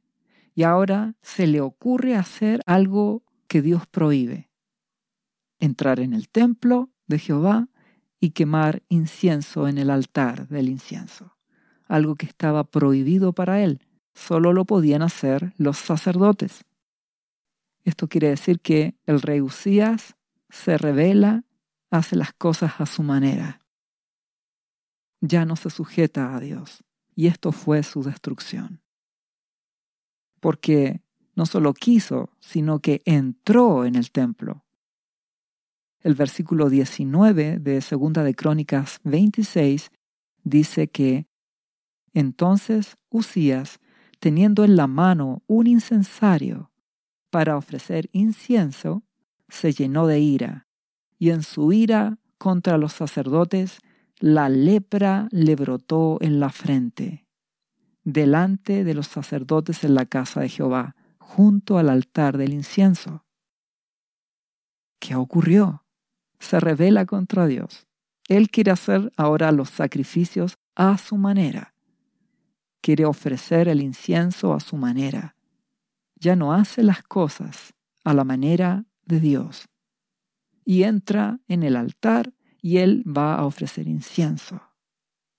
[0.56, 4.50] y ahora se le ocurre hacer algo que Dios prohíbe
[5.60, 7.70] entrar en el templo de Jehová
[8.20, 11.38] y quemar incienso en el altar del incienso,
[11.91, 13.82] algo que estaba prohibido para él,
[14.13, 16.65] solo lo podían hacer los sacerdotes.
[17.84, 20.15] Esto quiere decir que el rey Usías
[20.49, 21.43] se revela,
[21.89, 23.60] hace las cosas a su manera.
[25.19, 26.84] Ya no se sujeta a Dios,
[27.15, 28.82] y esto fue su destrucción.
[30.39, 31.01] Porque
[31.36, 34.63] no solo quiso, sino que entró en el templo
[36.04, 39.91] el versículo 19 de Segunda de Crónicas 26
[40.43, 41.27] dice que
[42.13, 43.80] entonces Usías,
[44.19, 46.71] teniendo en la mano un incensario
[47.30, 49.04] para ofrecer incienso,
[49.50, 50.67] se llenó de ira,
[51.17, 53.80] y en su ira contra los sacerdotes
[54.19, 57.28] la lepra le brotó en la frente,
[58.04, 63.26] delante de los sacerdotes en la casa de Jehová, junto al altar del incienso.
[65.00, 65.86] ¿Qué ocurrió?
[66.41, 67.88] se revela contra Dios.
[68.28, 71.70] Él quiere hacer ahora los sacrificios a su manera.
[72.82, 75.36] Quiere ofrecer el incienso a su manera.
[76.15, 79.70] Ya no hace las cosas a la manera de Dios.
[80.65, 84.62] Y entra en el altar y él va a ofrecer incienso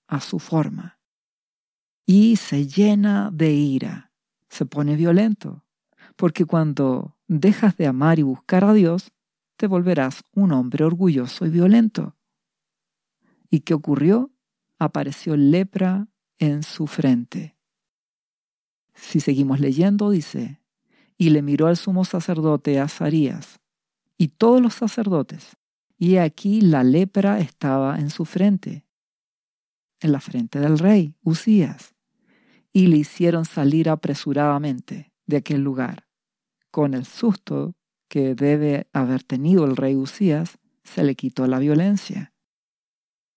[0.07, 0.99] a su forma.
[2.05, 4.11] Y se llena de ira,
[4.49, 5.63] se pone violento,
[6.15, 9.11] porque cuando dejas de amar y buscar a Dios,
[9.55, 12.15] te volverás un hombre orgulloso y violento.
[13.49, 14.31] ¿Y qué ocurrió?
[14.79, 16.07] Apareció lepra
[16.43, 17.55] en su frente.
[18.93, 20.61] Si seguimos leyendo, dice,
[21.17, 23.59] y le miró al sumo sacerdote Azarías
[24.17, 25.57] y todos los sacerdotes,
[25.97, 28.85] y aquí la lepra estaba en su frente,
[30.01, 31.95] en la frente del rey, Usías,
[32.73, 36.07] y le hicieron salir apresuradamente de aquel lugar.
[36.71, 37.75] Con el susto
[38.09, 42.32] que debe haber tenido el rey Usías, se le quitó la violencia.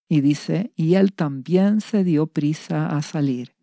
[0.08, 3.56] Y dice, y él también se dio prisa a salir,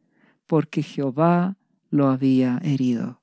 [0.46, 1.58] porque Jehová
[1.90, 3.22] lo había herido.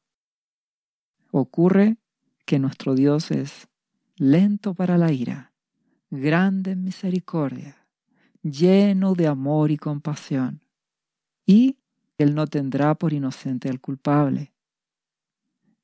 [1.30, 1.98] Ocurre
[2.46, 3.68] que nuestro Dios es
[4.16, 5.52] lento para la ira,
[6.10, 7.86] grande en misericordia,
[8.42, 10.64] lleno de amor y compasión,
[11.44, 11.78] y
[12.16, 14.52] Él no tendrá por inocente al culpable.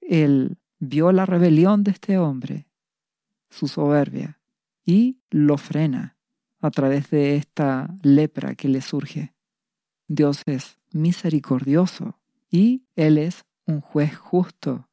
[0.00, 2.66] Él vio la rebelión de este hombre,
[3.50, 4.40] su soberbia,
[4.84, 6.15] y lo frena
[6.60, 9.34] a través de esta lepra que le surge.
[10.08, 12.18] Dios es misericordioso
[12.50, 14.88] y Él es un juez justo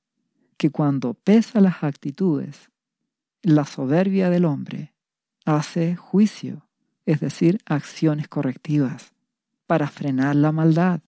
[0.58, 2.70] que cuando pesa las actitudes,
[3.42, 4.94] la soberbia del hombre
[5.46, 6.68] hace juicio,
[7.06, 9.14] es decir, acciones correctivas,
[9.68, 11.02] para frenar la maldad.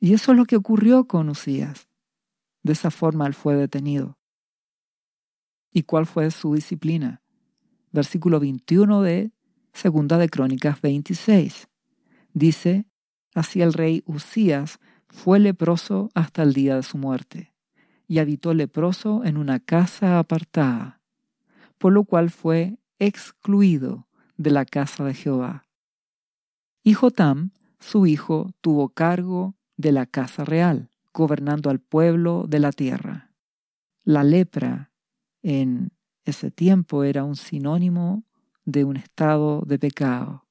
[0.00, 1.88] Y eso es lo que ocurrió con Usías.
[2.62, 4.18] De esa forma él fue detenido.
[5.72, 7.22] ¿Y cuál fue su disciplina?
[7.92, 9.32] Versículo 21 de
[9.72, 11.68] Segunda de Crónicas 26.
[12.32, 12.86] Dice,
[13.34, 17.52] así el rey Usías fue leproso hasta el día de su muerte
[18.06, 21.00] y habitó leproso en una casa apartada,
[21.78, 25.64] por lo cual fue excluido de la casa de Jehová.
[26.82, 32.72] Y Jotam, su hijo, tuvo cargo de la casa real, gobernando al pueblo de la
[32.72, 33.32] tierra.
[34.02, 34.90] La lepra
[35.42, 35.92] en
[36.30, 38.24] ese tiempo era un sinónimo
[38.64, 40.46] de un estado de pecado.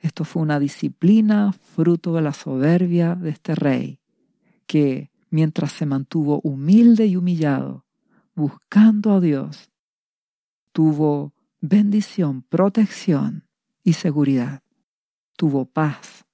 [0.00, 4.00] Esto fue una disciplina fruto de la soberbia de este rey,
[4.66, 7.84] que mientras se mantuvo humilde y humillado,
[8.34, 9.70] buscando a Dios,
[10.72, 13.48] tuvo bendición, protección
[13.82, 14.62] y seguridad.
[15.36, 16.24] Tuvo paz.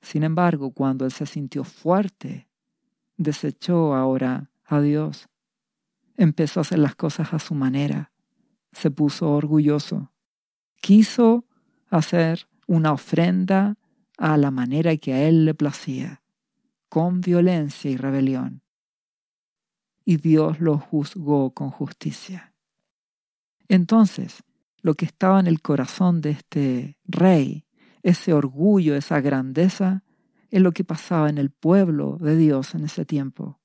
[0.00, 2.48] Sin embargo, cuando él se sintió fuerte,
[3.16, 5.28] desechó ahora a Dios.
[6.16, 8.12] Empezó a hacer las cosas a su manera.
[8.72, 10.12] Se puso orgulloso.
[10.80, 11.46] Quiso
[11.90, 13.76] hacer una ofrenda
[14.18, 16.22] a la manera que a él le placía
[16.92, 18.60] con violencia y rebelión.
[20.04, 22.52] Y Dios lo juzgó con justicia.
[23.66, 24.42] Entonces,
[24.82, 27.64] lo que estaba en el corazón de este rey,
[28.02, 30.04] ese orgullo, esa grandeza,
[30.50, 33.61] es lo que pasaba en el pueblo de Dios en ese tiempo.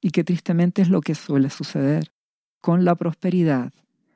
[0.00, 2.12] Y que tristemente es lo que suele suceder
[2.60, 3.72] con la prosperidad,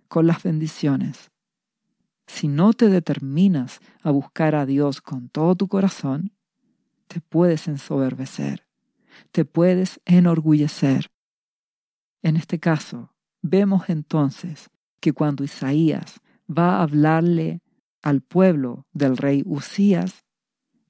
[0.09, 1.31] con las bendiciones.
[2.27, 6.33] Si no te determinas a buscar a Dios con todo tu corazón,
[7.07, 8.67] te puedes ensoberbecer,
[9.31, 11.11] te puedes enorgullecer.
[12.23, 14.71] En este caso, vemos entonces
[15.01, 17.61] que cuando Isaías va a hablarle
[18.03, 20.25] al pueblo del rey Usías,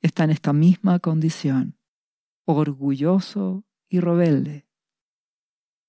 [0.02, 1.76] está en esta misma condición,
[2.44, 4.66] orgulloso y rebelde.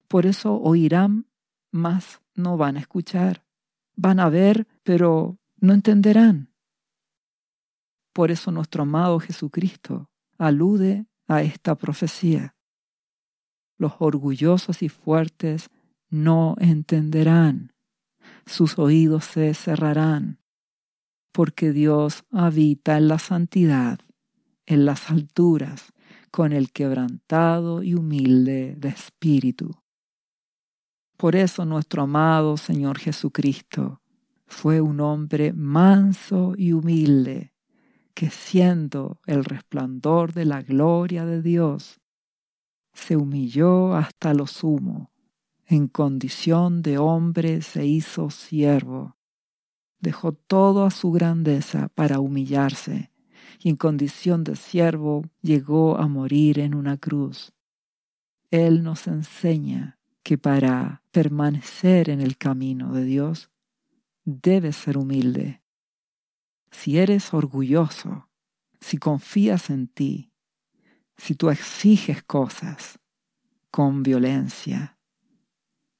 [0.08, 1.28] Por eso oirán,
[1.72, 3.44] mas no van a escuchar.
[3.96, 6.54] Van a ver, pero no entenderán.
[8.14, 12.56] Por eso nuestro amado Jesucristo alude a esta profecía.
[13.78, 15.70] Los orgullosos y fuertes
[16.10, 17.74] no entenderán,
[18.46, 20.40] sus oídos se cerrarán,
[21.32, 24.00] porque Dios habita en la santidad,
[24.66, 25.92] en las alturas,
[26.32, 29.72] con el quebrantado y humilde de espíritu.
[31.18, 34.02] Por eso nuestro amado Señor Jesucristo
[34.48, 37.54] fue un hombre manso y humilde,
[38.14, 42.02] que siendo el resplandor de la gloria de Dios,
[42.94, 45.12] se humilló hasta lo sumo,
[45.66, 49.18] en condición de hombre se hizo siervo,
[50.00, 53.12] dejó todo a su grandeza para humillarse,
[53.60, 57.54] y en condición de siervo llegó a morir en una cruz.
[58.52, 59.95] Él nos enseña
[60.26, 63.52] que para permanecer en el camino de Dios,
[64.24, 65.62] debes ser humilde,
[66.72, 68.28] si eres orgulloso,
[68.82, 70.32] si confías en ti,
[71.16, 73.00] si tú exiges cosas
[73.70, 74.98] con violencia,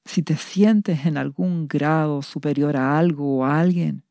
[0.04, 4.02] si te sientes en algún grado superior a algo o a alguien,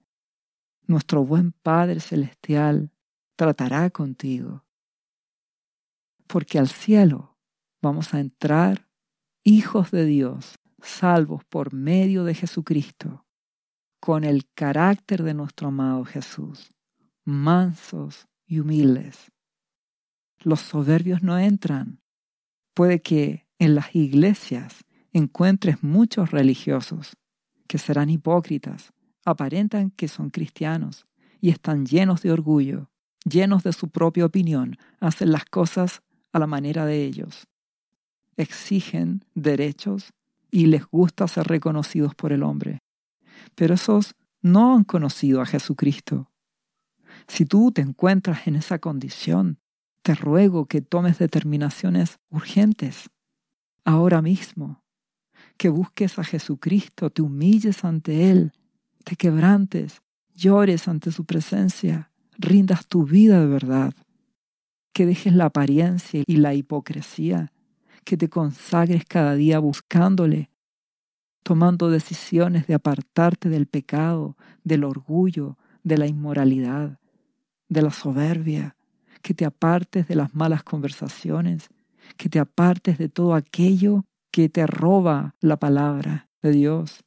[0.87, 2.89] nuestro buen Padre Celestial
[3.35, 4.63] tratará contigo.
[6.25, 7.35] Porque al cielo
[7.81, 8.84] vamos a entrar
[9.45, 13.27] hijos de Dios, salvos por medio de Jesucristo,
[13.99, 16.71] con el carácter de nuestro amado Jesús,
[17.23, 19.31] mansos y humildes.
[20.39, 22.01] Los soberbios no entran.
[22.73, 24.83] Puede que en las iglesias
[25.13, 27.15] encuentres muchos religiosos
[27.67, 28.93] que serán hipócritas,
[29.25, 31.05] aparentan que son cristianos
[31.39, 32.89] y están llenos de orgullo,
[33.23, 36.01] llenos de su propia opinión, hacen las cosas
[36.33, 37.47] a la manera de ellos.
[38.37, 40.13] Exigen derechos
[40.51, 42.79] y les gusta ser reconocidos por el hombre.
[43.55, 46.31] Pero esos no han conocido a Jesucristo.
[47.27, 49.59] Si tú te encuentras en esa condición,
[50.01, 53.09] te ruego que tomes determinaciones urgentes,
[53.83, 54.83] ahora mismo,
[55.57, 58.53] que busques a Jesucristo, te humilles ante Él,
[59.03, 60.01] te quebrantes,
[60.35, 63.93] llores ante su presencia, rindas tu vida de verdad,
[64.93, 67.51] que dejes la apariencia y la hipocresía,
[68.05, 70.51] que te consagres cada día buscándole,
[71.43, 76.99] tomando decisiones de apartarte del pecado, del orgullo, de la inmoralidad,
[77.67, 78.77] de la soberbia,
[79.21, 81.69] que te apartes de las malas conversaciones,
[82.15, 87.03] que te apartes de todo aquello que te roba la palabra de Dios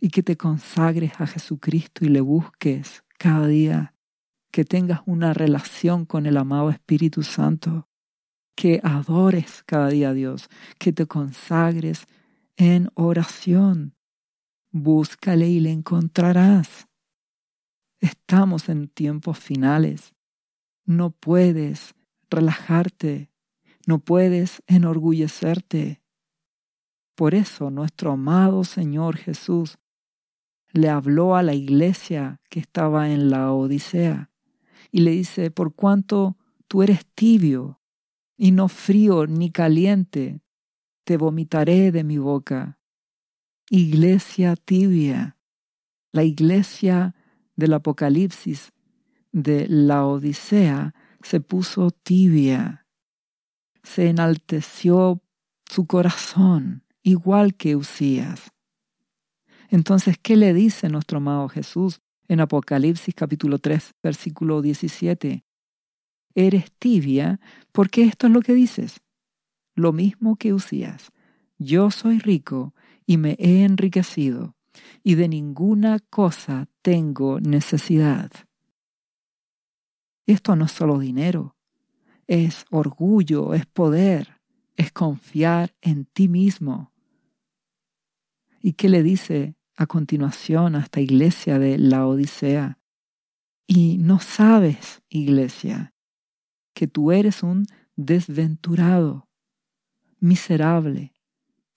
[0.00, 3.94] y que te consagres a Jesucristo y le busques cada día,
[4.52, 7.88] que tengas una relación con el amado Espíritu Santo,
[8.54, 10.48] que adores cada día a Dios,
[10.78, 12.06] que te consagres
[12.56, 13.94] en oración.
[14.70, 16.88] Búscale y le encontrarás.
[18.00, 20.14] Estamos en tiempos finales.
[20.84, 21.94] No puedes
[22.30, 23.30] relajarte
[23.86, 26.02] no puedes enorgullecerte.
[27.14, 29.78] Por eso nuestro amado Señor Jesús
[30.72, 34.30] le habló a la iglesia que estaba en la Odisea
[34.90, 36.36] y le dice, por cuanto
[36.66, 37.80] tú eres tibio
[38.36, 40.40] y no frío ni caliente,
[41.04, 42.78] te vomitaré de mi boca.
[43.70, 45.36] Iglesia tibia,
[46.12, 47.14] la iglesia
[47.56, 48.72] del Apocalipsis
[49.32, 52.84] de la Odisea se puso tibia
[53.84, 55.22] se enalteció
[55.70, 58.50] su corazón, igual que Usías.
[59.68, 65.44] Entonces, ¿qué le dice nuestro amado Jesús en Apocalipsis capítulo 3, versículo 17?
[66.34, 67.40] Eres tibia
[67.72, 69.00] porque esto es lo que dices.
[69.74, 71.10] Lo mismo que Usías.
[71.58, 72.74] Yo soy rico
[73.06, 74.56] y me he enriquecido,
[75.02, 78.30] y de ninguna cosa tengo necesidad.
[80.26, 81.56] Esto no es solo dinero,
[82.26, 84.40] es orgullo, es poder,
[84.76, 86.92] es confiar en ti mismo.
[88.60, 92.78] ¿Y qué le dice a continuación a esta iglesia de la Odisea?
[93.66, 95.93] Y no sabes, iglesia,
[96.74, 97.66] que tú eres un
[97.96, 99.28] desventurado,
[100.20, 101.14] miserable,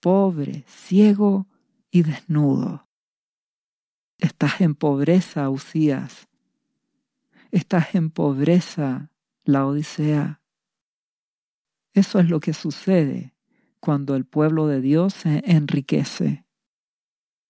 [0.00, 1.46] pobre, ciego
[1.90, 2.88] y desnudo.
[4.18, 6.28] Estás en pobreza, Usías.
[7.50, 9.10] Estás en pobreza,
[9.44, 10.42] la Odisea.
[11.94, 13.34] Eso es lo que sucede
[13.80, 16.44] cuando el pueblo de Dios se enriquece.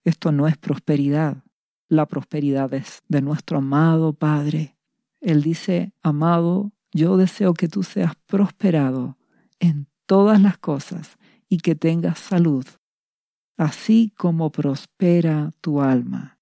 [0.04, 1.44] Esto no es prosperidad.
[1.88, 4.76] La prosperidad es de nuestro amado Padre.
[5.20, 9.18] Él dice, amado, yo deseo que tú seas prosperado
[9.60, 11.18] en todas las cosas
[11.48, 12.66] y que tengas salud,
[13.56, 16.38] así como prospera tu alma.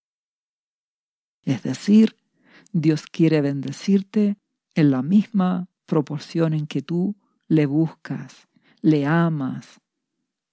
[1.42, 2.16] Es decir,
[2.72, 4.36] Dios quiere bendecirte
[4.74, 7.16] en la misma proporción en que tú
[7.48, 8.48] le buscas,
[8.82, 9.80] le amas,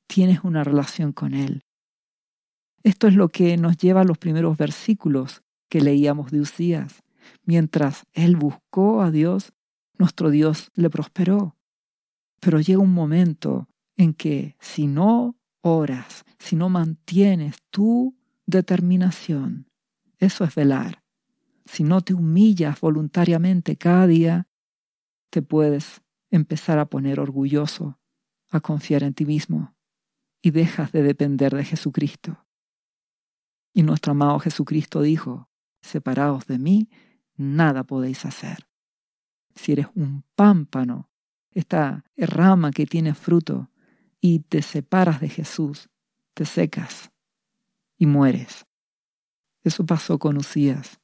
[0.08, 1.64] tienes una relación con Él.
[2.84, 7.04] Esto es lo que nos lleva a los primeros versículos que leíamos de Usías.
[7.46, 9.54] Mientras Él buscó a Dios,
[10.04, 11.56] nuestro Dios le prosperó.
[12.40, 19.70] Pero llega un momento en que si no oras, si no mantienes tu determinación,
[20.20, 21.04] eso es velar
[21.66, 24.48] si no te humillas voluntariamente cada día,
[25.30, 28.00] te puedes empezar a poner orgulloso,
[28.50, 29.76] a confiar en ti mismo
[30.42, 32.46] y dejas de depender de Jesucristo.
[33.74, 35.50] Y nuestro amado Jesucristo dijo,
[35.82, 36.90] separados de mí,
[37.36, 38.68] nada podéis hacer.
[39.56, 41.10] Si eres un pámpano,
[41.52, 43.70] esta rama que tiene fruto,
[44.20, 45.90] y te separas de Jesús,
[46.34, 47.12] te secas
[47.98, 48.66] y mueres.
[49.64, 51.00] Eso pasó con Usías.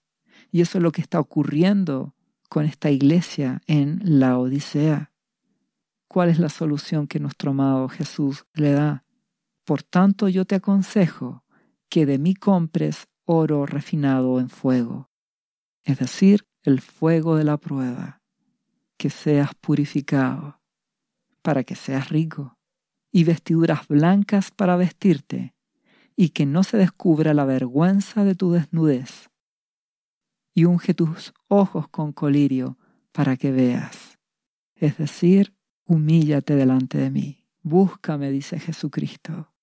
[0.51, 2.15] Y eso es lo que está ocurriendo
[2.49, 5.11] con esta iglesia en la Odisea.
[6.07, 9.05] ¿Cuál es la solución que nuestro amado Jesús le da?
[9.65, 11.43] Por tanto, yo te aconsejo
[11.89, 15.09] que de mí compres oro refinado en fuego,
[15.83, 18.18] es decir, el fuego de la prueba,
[18.99, 20.59] que seas purificado,
[21.41, 22.57] para que seas rico,
[23.13, 25.55] y vestiduras blancas para vestirte,
[26.17, 29.29] y que no se descubra la vergüenza de tu desnudez.
[30.53, 32.77] Y unge tus ojos con colirio
[33.13, 34.19] para que veas.
[34.75, 37.45] Es decir, humíllate delante de mí.
[37.61, 39.53] Búscame, dice Jesucristo.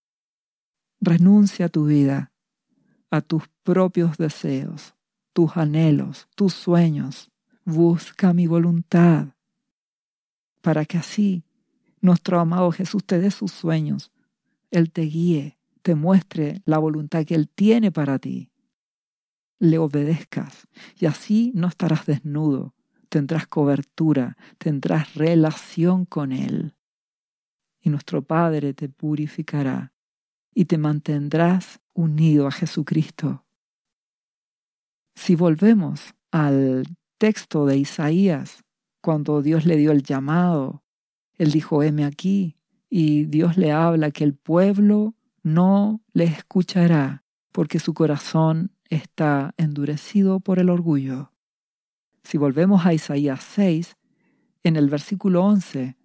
[0.99, 2.33] Renuncia a tu vida,
[3.11, 4.95] a tus propios deseos,
[5.35, 7.31] tus anhelos, tus sueños.
[7.69, 9.35] Busca mi voluntad,
[10.63, 11.43] para que así
[12.01, 14.13] nuestro amado Jesús te dé sus sueños,
[14.71, 18.53] Él te guíe, te muestre la voluntad que Él tiene para ti,
[19.59, 22.77] le obedezcas y así no estarás desnudo,
[23.09, 26.77] tendrás cobertura, tendrás relación con Él.
[27.81, 29.93] Y nuestro Padre te purificará
[30.55, 33.45] y te mantendrás unido a Jesucristo.
[35.17, 38.65] Si volvemos al texto de Isaías,
[39.01, 40.83] cuando Dios le dio el llamado,
[41.35, 42.57] Él dijo, heme aquí,
[42.89, 50.41] y Dios le habla que el pueblo no le escuchará, porque su corazón está endurecido
[50.41, 51.33] por el orgullo.
[52.23, 53.97] Si volvemos a Isaías 6,
[54.65, 55.97] en el versículo 11,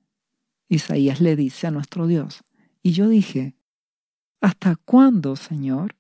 [0.70, 2.44] Isaías le dice a nuestro Dios,
[2.84, 3.56] y yo dije,
[4.40, 5.96] ¿hasta cuándo, Señor?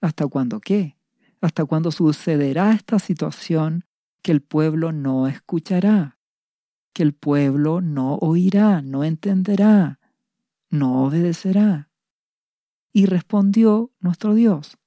[0.00, 0.96] ¿Hasta cuándo qué?
[1.40, 3.84] ¿Hasta cuándo sucederá esta situación
[4.24, 6.18] que el pueblo no escuchará?
[6.94, 10.00] Que el pueblo no oirá, no entenderá,
[10.70, 11.90] no obedecerá.
[12.90, 14.78] Y respondió nuestro Dios.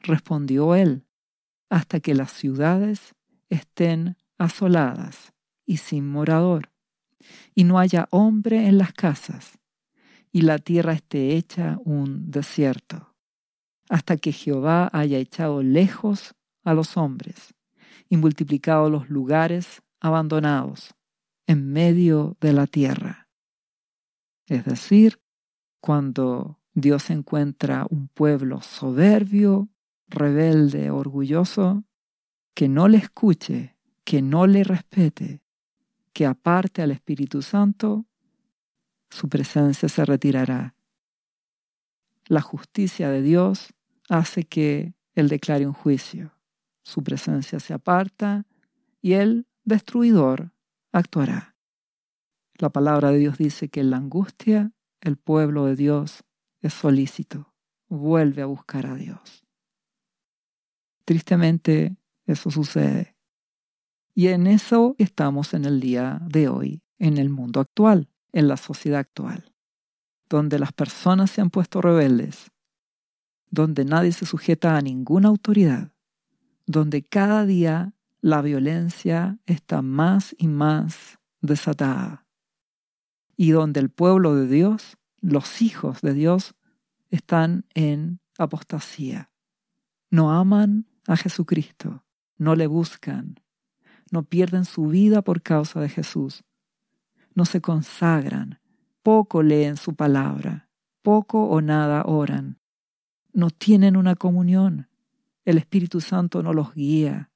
[0.00, 1.06] Respondió él,
[1.70, 3.14] hasta que las ciudades
[3.48, 5.32] estén asoladas
[5.64, 6.70] y sin morador,
[7.54, 9.58] y no haya hombre en las casas,
[10.30, 13.14] y la tierra esté hecha un desierto,
[13.88, 16.34] hasta que Jehová haya echado lejos
[16.64, 17.54] a los hombres
[18.12, 20.94] y multiplicado los lugares abandonados
[21.46, 23.30] en medio de la tierra.
[24.46, 25.22] Es decir,
[25.80, 29.70] cuando Dios encuentra un pueblo soberbio,
[30.08, 31.84] rebelde, orgulloso,
[32.52, 35.40] que no le escuche, que no le respete,
[36.12, 38.04] que aparte al Espíritu Santo,
[39.08, 40.74] su presencia se retirará.
[42.26, 43.72] La justicia de Dios
[44.10, 46.41] hace que Él declare un juicio.
[46.82, 48.46] Su presencia se aparta
[49.00, 50.52] y el destruidor
[50.92, 51.56] actuará.
[52.54, 56.24] La palabra de Dios dice que en la angustia el pueblo de Dios
[56.60, 57.52] es solícito,
[57.88, 59.44] vuelve a buscar a Dios.
[61.04, 63.16] Tristemente eso sucede.
[64.14, 68.56] Y en eso estamos en el día de hoy, en el mundo actual, en la
[68.56, 69.54] sociedad actual,
[70.28, 72.52] donde las personas se han puesto rebeldes,
[73.50, 75.91] donde nadie se sujeta a ninguna autoridad,
[76.66, 82.26] donde cada día la violencia está más y más desatada,
[83.36, 86.54] y donde el pueblo de Dios los hijos de Dios
[87.10, 89.30] están en apostasía.
[90.10, 92.04] No aman a Jesucristo,
[92.36, 93.40] no le buscan,
[94.10, 96.44] no pierden su vida por causa de Jesús,
[97.34, 98.60] no se consagran,
[99.02, 100.68] poco leen su palabra,
[101.00, 102.58] poco o nada oran,
[103.32, 104.88] no tienen una comunión,
[105.44, 107.30] el Espíritu Santo no los guía,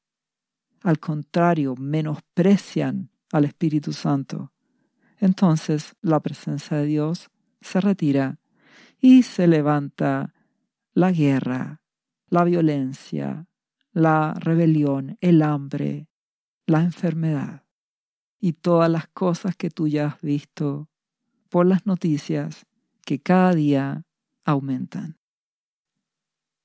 [0.83, 4.53] al contrario, menosprecian al Espíritu Santo.
[5.19, 7.31] Entonces la presencia de Dios
[7.61, 8.39] se retira
[9.01, 10.35] y se levanta
[10.95, 11.83] la guerra,
[12.29, 13.49] la violencia,
[13.93, 16.09] la rebelión, el hambre,
[16.67, 17.65] la enfermedad
[18.39, 20.89] y todas las cosas que tú ya has visto
[21.49, 22.67] por las noticias
[23.05, 24.05] que cada día
[24.45, 25.19] aumentan.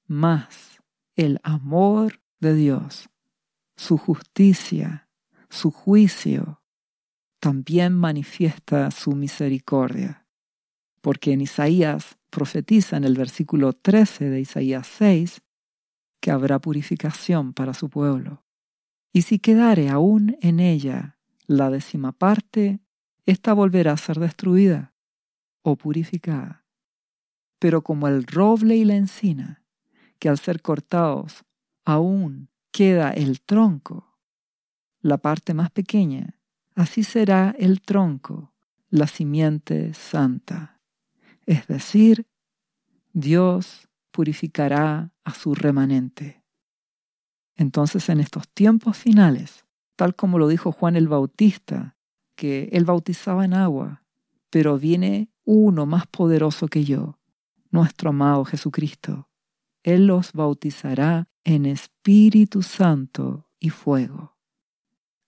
[0.06, 0.71] Más
[1.16, 3.09] el amor de Dios,
[3.76, 5.09] su justicia,
[5.49, 6.62] su juicio,
[7.39, 10.22] también manifiesta su misericordia
[11.01, 15.41] porque en Isaías profetiza en el versículo 13 de Isaías 6
[16.22, 18.45] que habrá purificación para su pueblo.
[19.12, 22.80] Y si quedare aún en ella la décima parte,
[23.26, 24.93] ésta volverá a ser destruida
[25.64, 26.66] o purificada.
[27.59, 29.61] Pero como el roble y la encina,
[30.22, 31.44] que al ser cortados
[31.84, 34.20] aún queda el tronco,
[35.02, 36.40] la parte más pequeña,
[36.76, 38.54] así será el tronco,
[38.92, 40.80] la simiente santa.
[41.48, 42.28] Es decir,
[43.14, 46.44] Dios purificará a su remanente.
[47.56, 49.66] Entonces en estos tiempos finales,
[49.96, 51.98] tal como lo dijo Juan el Bautista,
[52.36, 54.04] que él bautizaba en agua,
[54.52, 57.18] pero viene uno más poderoso que yo,
[57.72, 59.31] nuestro amado Jesucristo.
[59.84, 64.38] Él los bautizará en Espíritu Santo y fuego.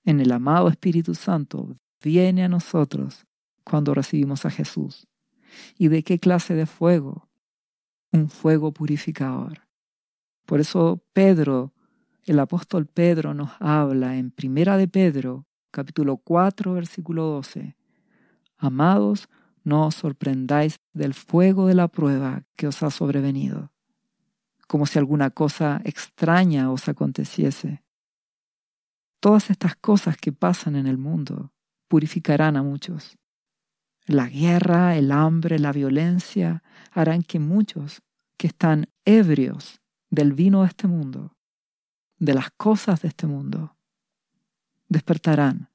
[0.03, 3.25] En el amado Espíritu Santo viene a nosotros
[3.63, 5.07] cuando recibimos a Jesús.
[5.77, 7.29] ¿Y de qué clase de fuego?
[8.13, 9.67] un fuego purificador.
[10.45, 11.73] Por eso Pedro,
[12.25, 17.75] el apóstol Pedro nos habla en Primera de Pedro, capítulo 4, versículo 12.
[18.57, 19.29] Amados,
[19.63, 23.72] no os sorprendáis del fuego de la prueba que os ha sobrevenido,
[24.73, 27.83] como si alguna cosa extraña os aconteciese.
[29.19, 31.53] Todas estas cosas que pasan en el mundo
[31.87, 33.15] purificarán a muchos.
[34.07, 38.01] La guerra, el hambre, la violencia harán que muchos
[38.35, 41.37] que están ebrios del vino de este mundo,
[42.17, 43.77] de las cosas de este mundo,
[44.89, 45.69] despertarán,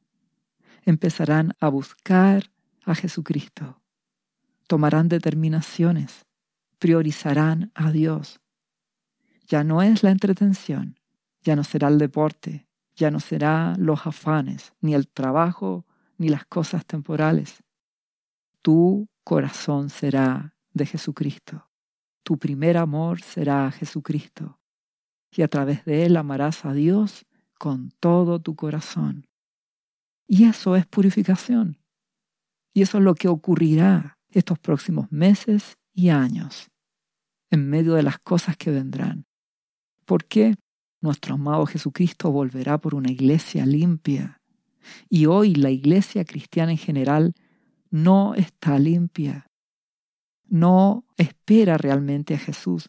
[0.82, 2.50] empezarán a buscar
[2.84, 3.80] a Jesucristo,
[4.66, 6.26] tomarán determinaciones,
[6.80, 8.40] priorizarán a Dios.
[9.48, 11.00] Ya no es la entretención,
[11.40, 15.86] ya no será el deporte, ya no será los afanes, ni el trabajo,
[16.18, 17.62] ni las cosas temporales.
[18.60, 21.70] Tu corazón será de Jesucristo.
[22.24, 24.60] Tu primer amor será Jesucristo.
[25.30, 27.24] Y a través de él amarás a Dios
[27.58, 29.26] con todo tu corazón.
[30.26, 31.78] Y eso es purificación.
[32.74, 36.70] Y eso es lo que ocurrirá estos próximos meses y años,
[37.50, 39.27] en medio de las cosas que vendrán.
[40.08, 40.54] Porque
[41.02, 44.40] nuestro amado Jesucristo volverá por una iglesia limpia.
[45.10, 47.34] Y hoy la iglesia cristiana en general
[47.90, 49.44] no está limpia.
[50.46, 52.88] No espera realmente a Jesús.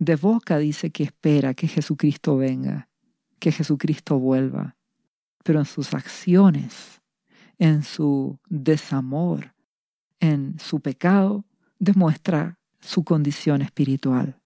[0.00, 2.88] De boca dice que espera que Jesucristo venga,
[3.38, 4.76] que Jesucristo vuelva,
[5.44, 7.00] pero en sus acciones,
[7.58, 9.54] en su desamor,
[10.18, 11.44] en su pecado,
[11.78, 14.40] demuestra su condición espiritual.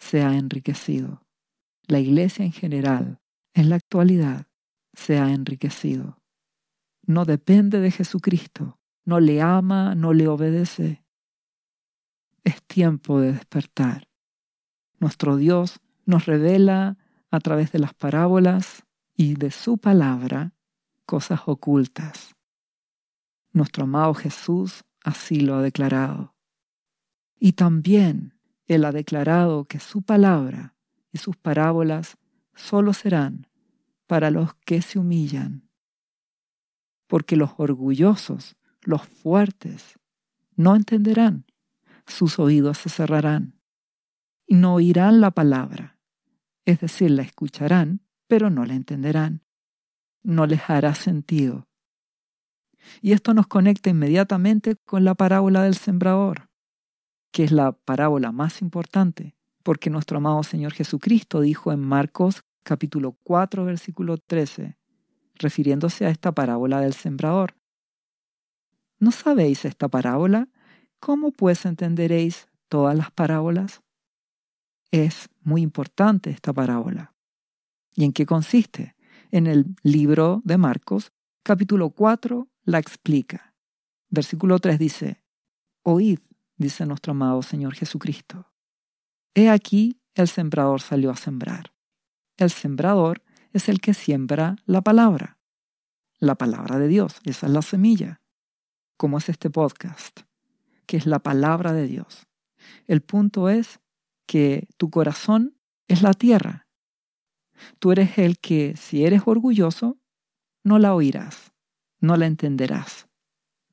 [0.00, 1.22] Se ha enriquecido.
[1.86, 3.20] La iglesia en general,
[3.54, 4.46] en la actualidad,
[4.94, 6.20] se ha enriquecido.
[7.06, 11.04] No depende de Jesucristo, no le ama, no le obedece.
[12.44, 14.08] Es tiempo de despertar.
[14.98, 16.96] Nuestro Dios nos revela
[17.30, 18.84] a través de las parábolas
[19.14, 20.54] y de su palabra
[21.04, 22.34] cosas ocultas.
[23.52, 26.34] Nuestro amado Jesús así lo ha declarado.
[27.38, 28.39] Y también
[28.70, 30.74] Él ha declarado que su palabra
[31.12, 32.16] y sus parábolas
[32.54, 33.48] solo serán
[34.06, 35.68] para los que se humillan.
[37.06, 39.98] Porque los orgullosos, los fuertes,
[40.54, 41.46] no entenderán,
[42.06, 43.60] sus oídos se cerrarán
[44.46, 45.98] y no oirán la palabra,
[46.64, 49.42] es decir, la escucharán, pero no la entenderán
[50.22, 51.68] no les hará sentido.
[53.02, 56.49] Y esto nos conecta inmediatamente con la parábola del sembrador,
[57.30, 63.16] que es la parábola más importante, porque nuestro amado Señor Jesucristo dijo en Marcos capítulo
[63.22, 64.76] 4 versículo 13,
[65.36, 67.54] refiriéndose a esta parábola del sembrador.
[68.98, 70.48] ¿No sabéis esta parábola?
[70.98, 73.80] ¿Cómo pues entenderéis todas las parábolas?
[74.90, 77.14] Es muy importante esta parábola.
[77.94, 78.94] ¿Y en qué consiste?
[79.30, 81.12] en el libro de Marcos,
[81.42, 83.54] capítulo 4, la explica.
[84.08, 85.22] Versículo 3 dice,
[85.82, 86.18] Oíd,
[86.60, 88.46] dice nuestro amado Señor Jesucristo.
[89.34, 91.72] He aquí el sembrador salió a sembrar.
[92.36, 95.38] El sembrador es el que siembra la palabra.
[96.18, 98.20] La palabra de Dios, esa es la semilla.
[98.96, 100.20] Como es este podcast,
[100.86, 102.28] que es la palabra de Dios.
[102.86, 103.80] El punto es
[104.26, 105.56] que tu corazón
[105.88, 106.68] es la tierra
[107.78, 109.98] Tú eres el que, si eres orgulloso,
[110.62, 111.52] no la oirás,
[112.00, 113.08] no la entenderás.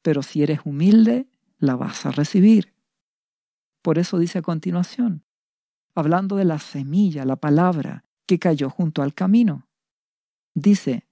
[0.01, 1.27] Pero si eres humilde,
[1.57, 2.73] la vas a recibir.
[3.87, 5.23] Por eso dice a continuación,
[5.95, 9.69] hablando de la semilla, la palabra que cayó junto al camino.
[10.53, 11.07] Dice,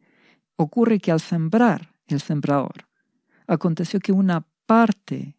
[0.58, 2.90] ocurre que al sembrar el sembrador,
[3.48, 5.38] aconteció que una parte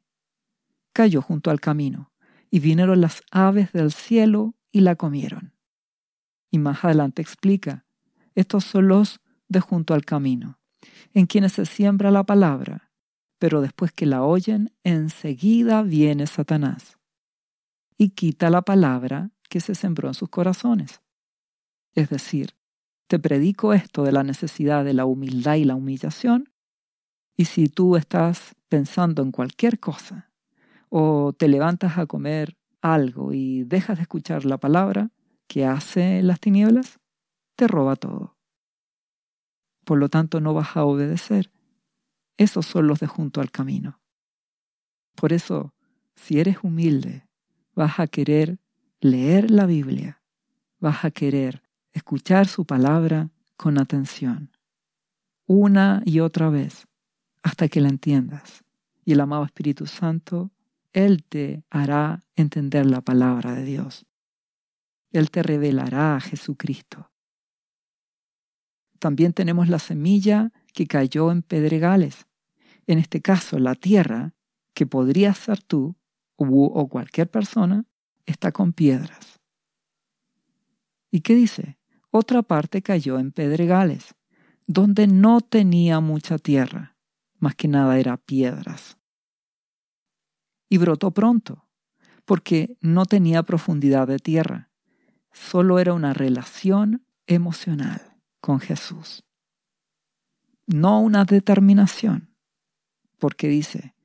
[0.94, 2.10] cayó junto al camino,
[2.50, 5.52] y vinieron las aves del cielo y la comieron.
[6.50, 7.84] Y más adelante explica,
[8.34, 10.58] estos son los de junto al camino,
[11.12, 12.92] en quienes se siembra la palabra,
[13.38, 16.95] pero después que la oyen, enseguida viene Satanás
[17.98, 21.00] y quita la palabra que se sembró en sus corazones.
[21.94, 22.56] Es decir,
[23.06, 26.52] te predico esto de la necesidad de la humildad y la humillación,
[27.36, 30.30] y si tú estás pensando en cualquier cosa,
[30.88, 35.10] o te levantas a comer algo y dejas de escuchar la palabra,
[35.46, 36.98] que hace las tinieblas,
[37.54, 38.36] te roba todo.
[39.84, 41.52] Por lo tanto, no vas a obedecer.
[42.36, 44.00] Esos son los de junto al camino.
[45.14, 45.74] Por eso,
[46.16, 47.25] si eres humilde,
[47.76, 48.58] vas a querer
[49.00, 50.22] leer la Biblia,
[50.80, 51.62] vas a querer
[51.92, 54.50] escuchar su palabra con atención,
[55.46, 56.86] una y otra vez,
[57.42, 58.64] hasta que la entiendas.
[59.04, 60.50] Y el amado Espíritu Santo
[60.92, 64.06] Él te hará entender la palabra de Dios.
[65.12, 67.10] Él te revelará a Jesucristo.
[68.98, 72.26] También tenemos la semilla que cayó en pedregales.
[72.86, 74.34] En este caso, la tierra,
[74.74, 75.96] que podría ser tú
[76.36, 77.84] o cualquier persona,
[78.26, 79.40] está con piedras.
[81.10, 81.78] ¿Y qué dice?
[82.10, 84.14] Otra parte cayó en pedregales,
[84.66, 86.96] donde no tenía mucha tierra,
[87.38, 88.98] más que nada era piedras.
[90.68, 91.68] Y brotó pronto,
[92.24, 94.70] porque no tenía profundidad de tierra,
[95.32, 99.24] solo era una relación emocional con Jesús.
[100.66, 102.34] No una determinación,
[103.18, 103.95] porque dice,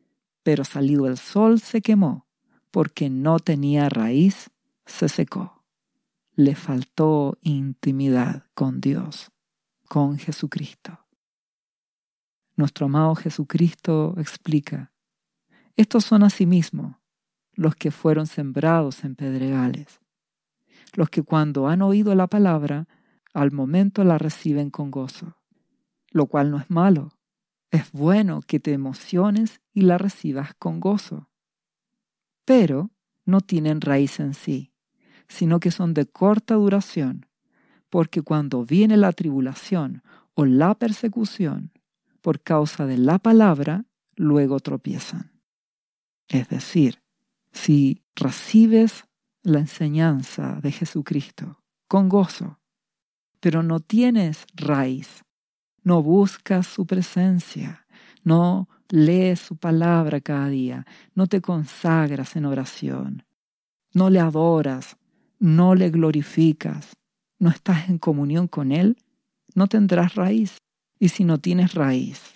[0.43, 2.27] pero salido el sol se quemó,
[2.71, 4.49] porque no tenía raíz,
[4.85, 5.63] se secó.
[6.35, 9.31] Le faltó intimidad con Dios
[9.91, 11.05] con Jesucristo.
[12.55, 14.93] Nuestro amado Jesucristo explica,
[15.75, 17.01] estos son asimismo
[17.55, 19.99] los que fueron sembrados en pedregales,
[20.93, 22.87] los que cuando han oído la palabra,
[23.33, 25.35] al momento la reciben con gozo,
[26.11, 27.09] lo cual no es malo,
[27.71, 31.29] es bueno que te emociones y la recibas con gozo,
[32.45, 32.91] pero
[33.25, 34.73] no tienen raíz en sí,
[35.27, 37.25] sino que son de corta duración
[37.91, 40.01] porque cuando viene la tribulación
[40.33, 41.71] o la persecución
[42.21, 45.33] por causa de la palabra, luego tropiezan.
[46.29, 47.03] Es decir,
[47.51, 49.03] si recibes
[49.43, 52.59] la enseñanza de Jesucristo con gozo,
[53.41, 55.25] pero no tienes raíz,
[55.83, 57.85] no buscas su presencia,
[58.23, 63.23] no lees su palabra cada día, no te consagras en oración,
[63.93, 64.97] no le adoras,
[65.39, 66.95] no le glorificas,
[67.39, 68.97] no estás en comunión con Él,
[69.55, 70.57] no tendrás raíz.
[70.99, 72.35] Y si no tienes raíz,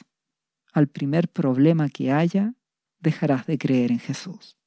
[0.73, 2.55] al primer problema que haya,
[2.99, 4.57] dejarás de creer en Jesús.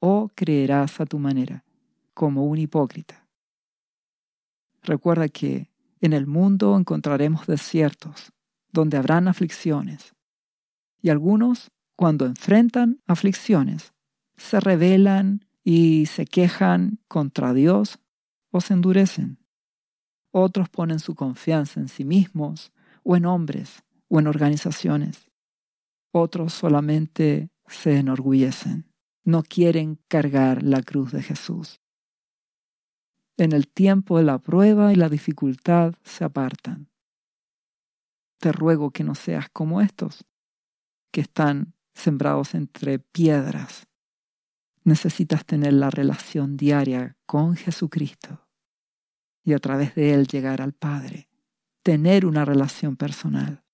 [0.00, 1.64] O creerás a tu manera,
[2.12, 3.28] como un hipócrita.
[4.82, 5.70] Recuerda que
[6.00, 8.32] en el mundo encontraremos desiertos,
[8.72, 10.14] donde habrán aflicciones.
[11.00, 13.92] Y algunos, cuando enfrentan aflicciones,
[14.36, 17.98] se rebelan y se quejan contra Dios
[18.60, 19.38] se endurecen.
[20.30, 22.72] Otros ponen su confianza en sí mismos
[23.02, 25.30] o en hombres o en organizaciones.
[26.12, 28.92] Otros solamente se enorgullecen.
[29.24, 31.80] No quieren cargar la cruz de Jesús.
[33.38, 36.88] En el tiempo de la prueba y la dificultad se apartan.
[38.38, 40.24] Te ruego que no seas como estos,
[41.12, 43.86] que están sembrados entre piedras.
[44.84, 48.46] Necesitas tener la relación diaria con Jesucristo
[49.42, 51.28] y a través de él llegar al Padre,
[51.82, 53.64] tener una relación personal.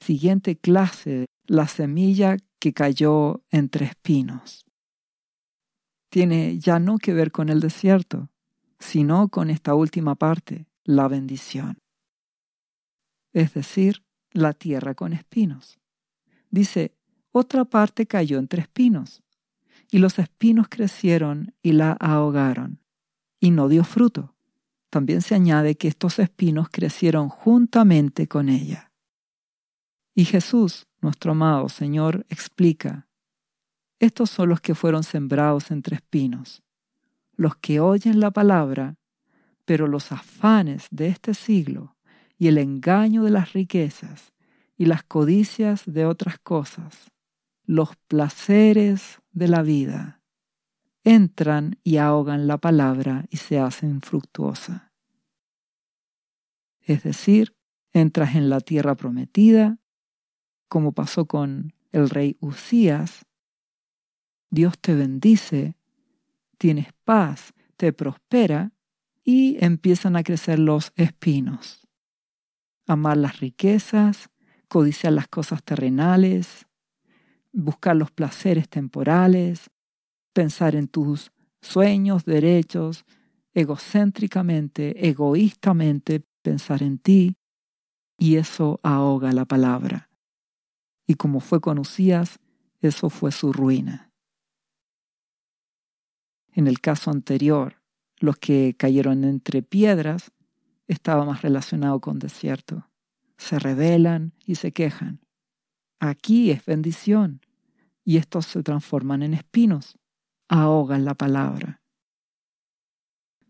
[0.00, 4.64] Siguiente clase, la semilla que cayó entre espinos.
[6.14, 8.30] Tiene ya no que ver con el desierto,
[8.78, 11.80] sino con esta última parte, la bendición.
[13.32, 15.80] Es decir, la tierra con espinos.
[16.50, 16.94] Dice,
[17.32, 19.24] otra parte cayó entre espinos,
[19.90, 22.78] y los espinos crecieron y la ahogaron
[23.40, 24.36] y no dio fruto.
[24.90, 28.92] También se añade que estos espinos crecieron juntamente con ella.
[30.14, 33.08] Y Jesús, nuestro amado Señor, explica,
[34.04, 36.62] estos son los que fueron sembrados entre espinos,
[37.36, 38.96] los que oyen la palabra,
[39.64, 41.96] pero los afanes de este siglo
[42.36, 44.32] y el engaño de las riquezas
[44.76, 47.10] y las codicias de otras cosas,
[47.64, 50.20] los placeres de la vida,
[51.02, 54.92] entran y ahogan la palabra y se hacen fructuosa.
[56.80, 57.56] Es decir,
[57.92, 59.78] entras en la tierra prometida,
[60.68, 63.24] como pasó con el rey Usías,
[64.54, 65.76] Dios te bendice,
[66.58, 68.72] tienes paz, te prospera
[69.24, 71.88] y empiezan a crecer los espinos.
[72.86, 74.30] Amar las riquezas,
[74.68, 76.66] codiciar las cosas terrenales,
[77.52, 79.70] buscar los placeres temporales,
[80.32, 83.04] pensar en tus sueños, derechos,
[83.54, 87.36] egocéntricamente, egoístamente pensar en ti,
[88.18, 90.10] y eso ahoga la palabra.
[91.08, 92.38] Y como fue con Usías,
[92.80, 94.13] eso fue su ruina.
[96.54, 97.82] En el caso anterior,
[98.18, 100.32] los que cayeron entre piedras
[100.86, 102.88] estaba más relacionado con desierto.
[103.36, 105.20] Se rebelan y se quejan.
[106.00, 107.40] Aquí es bendición
[108.04, 109.98] y estos se transforman en espinos
[110.48, 111.82] ahogan la palabra.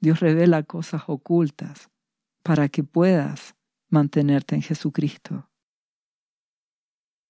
[0.00, 1.90] Dios revela cosas ocultas
[2.42, 3.54] para que puedas
[3.88, 5.48] mantenerte en Jesucristo.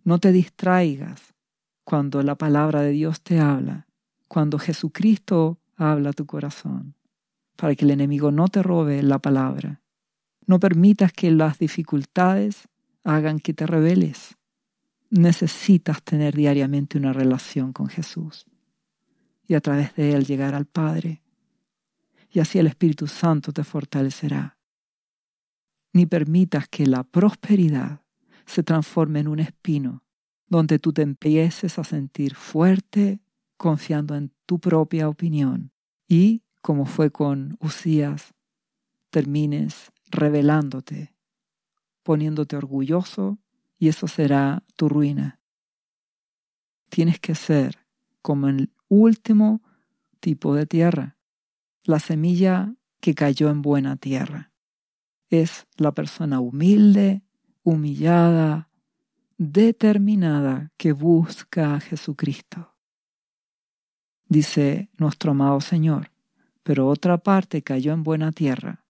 [0.03, 1.35] No te distraigas
[1.85, 3.87] cuando la palabra de Dios te habla,
[4.29, 6.95] cuando Jesucristo habla tu corazón,
[7.57, 9.81] para que el enemigo no te robe la palabra.
[10.47, 12.69] No permitas que las dificultades
[13.03, 14.37] hagan que te rebeles.
[15.11, 18.47] Necesitas tener diariamente una relación con Jesús
[19.47, 21.23] y a través de él llegar al Padre.
[22.31, 24.59] Y así el Espíritu Santo te fortalecerá.
[25.93, 28.01] Ni permitas que la prosperidad
[28.47, 30.03] se transforme en un espino
[30.49, 33.21] donde tú te empieces a sentir fuerte
[33.57, 35.73] confiando en tu propia opinión
[36.09, 38.35] y, como fue con Usías,
[39.11, 41.15] termines revelándote,
[42.03, 43.39] poniéndote orgulloso
[43.79, 45.41] y eso será tu ruina.
[46.89, 47.79] Tienes que ser
[48.23, 49.63] como el último
[50.21, 51.17] tipo de tierra,
[51.85, 54.53] la semilla que cayó en buena tierra.
[55.29, 57.23] Es la persona humilde,
[57.63, 58.71] humillada,
[59.37, 62.74] determinada que busca a Jesucristo.
[64.29, 66.11] Dice nuestro amado Señor,
[66.63, 68.85] pero otra parte cayó en buena tierra,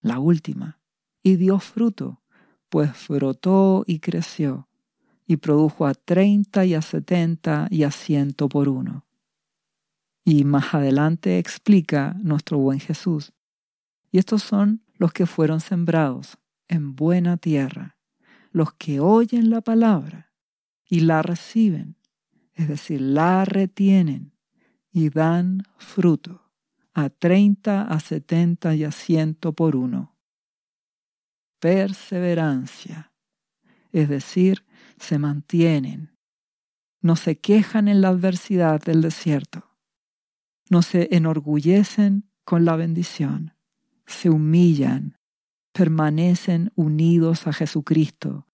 [0.00, 0.80] la última,
[1.22, 2.20] y dio fruto,
[2.68, 4.68] pues frotó y creció,
[5.26, 9.06] y produjo a treinta y a setenta y a ciento por uno.
[10.24, 13.32] Y más adelante explica nuestro buen Jesús,
[14.10, 17.96] y estos son los que fueron sembrados en buena tierra,
[18.50, 20.32] los que oyen la palabra
[20.88, 21.96] y la reciben,
[22.54, 24.31] es decir, la retienen
[24.92, 26.42] y dan fruto
[26.94, 30.14] a treinta, a setenta y a ciento por uno.
[31.58, 33.12] Perseverancia,
[33.92, 34.64] es decir,
[34.98, 36.16] se mantienen,
[37.00, 39.70] no se quejan en la adversidad del desierto,
[40.68, 43.54] no se enorgullecen con la bendición,
[44.06, 45.18] se humillan,
[45.72, 48.46] permanecen unidos a Jesucristo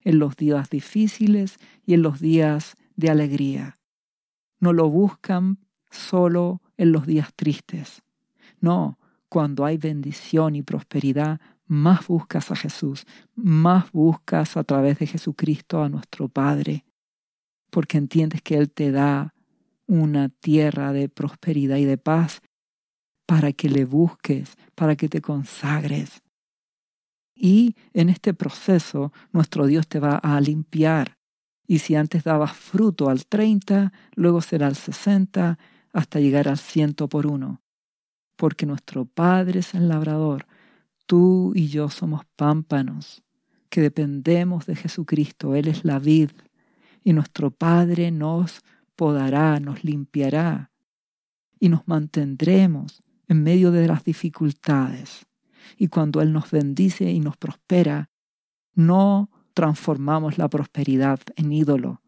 [0.00, 3.76] en los días difíciles y en los días de alegría.
[4.60, 5.63] No lo buscan
[5.94, 8.02] solo en los días tristes.
[8.60, 15.06] No, cuando hay bendición y prosperidad, más buscas a Jesús, más buscas a través de
[15.06, 16.84] Jesucristo a nuestro Padre,
[17.70, 19.34] porque entiendes que Él te da
[19.86, 22.40] una tierra de prosperidad y de paz
[23.26, 26.22] para que le busques, para que te consagres.
[27.34, 31.18] Y en este proceso nuestro Dios te va a limpiar.
[31.66, 35.58] Y si antes dabas fruto al 30, luego será al 60,
[35.94, 37.62] hasta llegar al ciento por uno.
[38.36, 40.46] Porque nuestro Padre es el labrador,
[41.06, 43.22] tú y yo somos pámpanos,
[43.70, 46.30] que dependemos de Jesucristo, Él es la vid,
[47.04, 48.62] y nuestro Padre nos
[48.96, 50.72] podará, nos limpiará,
[51.60, 55.26] y nos mantendremos en medio de las dificultades.
[55.78, 58.10] Y cuando Él nos bendice y nos prospera,
[58.74, 62.02] no transformamos la prosperidad en ídolo,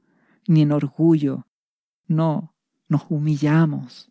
[0.48, 1.46] ni en orgullo,
[2.08, 2.55] no,
[2.88, 4.10] nos humillamos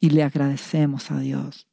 [0.00, 1.66] y le agradecemos a Dios.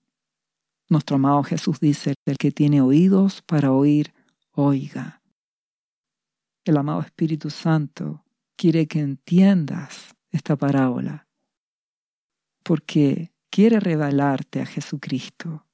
[0.89, 4.13] Nuestro amado Jesús dice, el que tiene oídos para oír,
[4.51, 5.21] oiga.
[6.65, 8.23] El amado Espíritu Santo
[8.55, 11.27] quiere que entiendas esta parábola,
[12.63, 15.65] porque quiere revelarte a Jesucristo,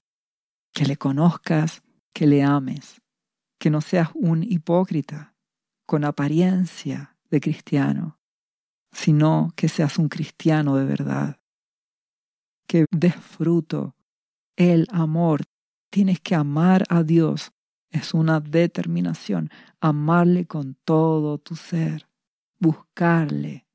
[0.74, 1.82] que le conozcas,
[2.14, 3.02] que le ames,
[3.58, 5.36] que no seas un hipócrita
[5.86, 8.19] con apariencia de cristiano,
[8.92, 11.40] sino que seas un cristiano de verdad,
[12.68, 13.96] que des fruto.
[14.56, 15.44] El amor.
[15.90, 17.52] Tienes que amar a Dios.
[17.90, 22.08] Es una determinación, amarle con todo tu ser,
[22.60, 23.66] buscarle,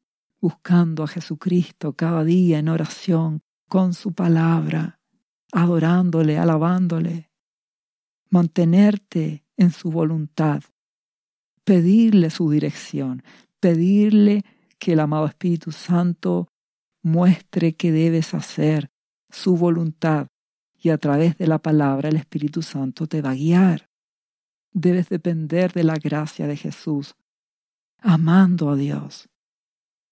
[0.41, 5.01] buscando a Jesucristo cada día en oración, con su palabra,
[5.51, 7.31] adorándole, alabándole,
[8.31, 10.62] mantenerte en su voluntad,
[11.65, 13.25] pedirle su dirección,
[13.59, 14.45] pedirle
[14.85, 16.47] que el amado Espíritu Santo
[17.03, 18.91] muestre qué debes hacer,
[19.30, 20.26] su voluntad,
[20.78, 23.89] y a través de la palabra el Espíritu Santo te va a guiar.
[24.72, 27.14] Debes depender de la gracia de Jesús,
[27.97, 29.30] amando a Dios,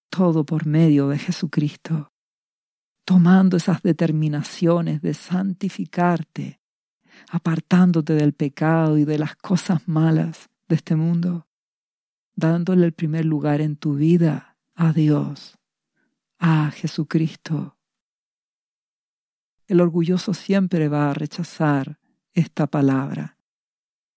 [0.08, 2.10] todo por medio de Jesucristo,
[3.04, 6.62] tomando esas determinaciones de santificarte,
[7.28, 11.46] apartándote del pecado y de las cosas malas de este mundo,
[12.34, 15.58] dándole el primer lugar en tu vida a Dios,
[16.38, 17.76] a Jesucristo.
[19.66, 21.98] El orgulloso siempre va a rechazar
[22.34, 23.38] esta palabra,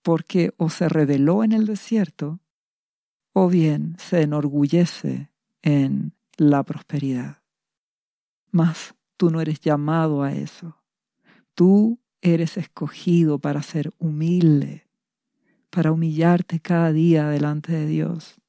[0.01, 2.39] porque o se reveló en el desierto,
[3.33, 5.29] o bien se enorgullece
[5.61, 7.41] en la prosperidad.
[8.51, 10.77] Mas tú no eres llamado a eso.
[11.53, 14.87] Tú eres escogido para ser humilde,
[15.69, 18.41] para humillarte cada día delante de Dios,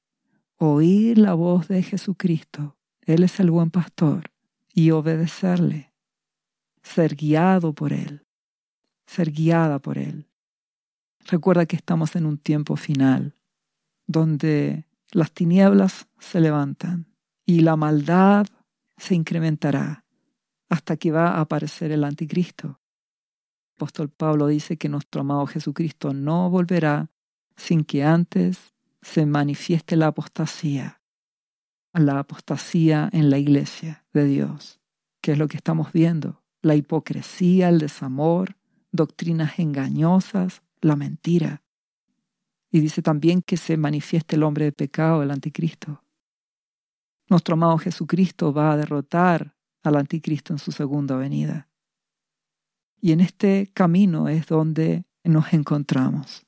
[0.59, 4.31] oír la voz de Jesucristo, Él es el buen pastor,
[4.73, 5.93] y obedecerle,
[6.83, 8.27] ser guiado por Él,
[9.07, 10.29] ser guiada por Él.
[11.25, 13.35] Recuerda que estamos en un tiempo final,
[14.07, 17.07] donde las tinieblas se levantan
[17.45, 18.47] y la maldad
[18.97, 20.05] se incrementará
[20.69, 22.81] hasta que va a aparecer el anticristo.
[23.77, 27.11] El apóstol Pablo dice que nuestro amado Jesucristo no volverá
[27.57, 28.76] sin que antes
[29.07, 31.01] se manifieste la apostasía,
[31.93, 34.81] la apostasía en la iglesia de Dios,
[35.23, 38.57] que es lo que estamos viendo, la hipocresía, el desamor,
[38.91, 41.63] doctrinas engañosas, la mentira.
[42.73, 46.03] Y dice también que se manifieste el hombre de pecado, el anticristo.
[47.29, 51.71] Nuestro amado Jesucristo va a derrotar al anticristo en su segunda venida.
[53.01, 56.45] Y en este camino es donde nos encontramos,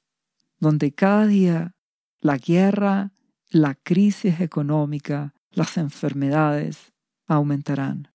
[0.58, 1.76] donde cada día
[2.20, 3.12] la guerra,
[3.50, 6.92] la crisis económica, las enfermedades
[7.26, 8.12] aumentarán.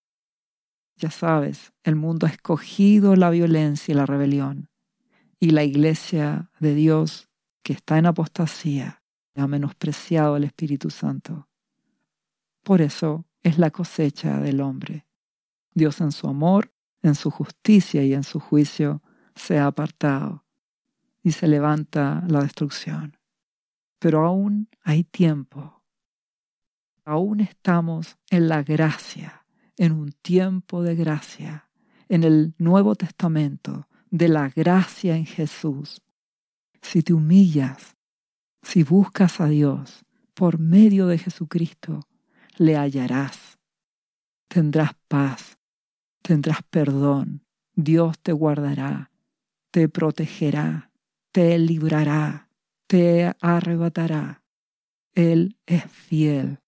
[0.96, 4.70] Ya sabes, el mundo ha escogido la violencia y la rebelión,
[5.40, 7.30] y la iglesia de Dios,
[7.64, 9.04] que está en apostasía,
[9.36, 11.48] ha menospreciado al Espíritu Santo.
[12.64, 15.08] Por eso es la cosecha del hombre.
[15.74, 16.74] Dios en su amor
[17.04, 19.04] en su justicia y en su juicio
[19.36, 20.46] se ha apartado
[21.22, 23.18] y se levanta la destrucción.
[24.04, 25.82] Pero aún hay tiempo.
[27.06, 29.46] Aún estamos en la gracia,
[29.78, 31.70] en un tiempo de gracia,
[32.10, 36.02] en el Nuevo Testamento, de la gracia en Jesús.
[36.82, 37.96] Si te humillas,
[38.62, 42.02] si buscas a Dios por medio de Jesucristo,
[42.58, 43.58] le hallarás.
[44.50, 45.58] Tendrás paz,
[46.22, 49.12] tendrás perdón, Dios te guardará,
[49.72, 50.92] te protegerá,
[51.32, 52.50] te librará,
[52.94, 54.44] te arrebatará.
[55.16, 56.60] Él es fiel.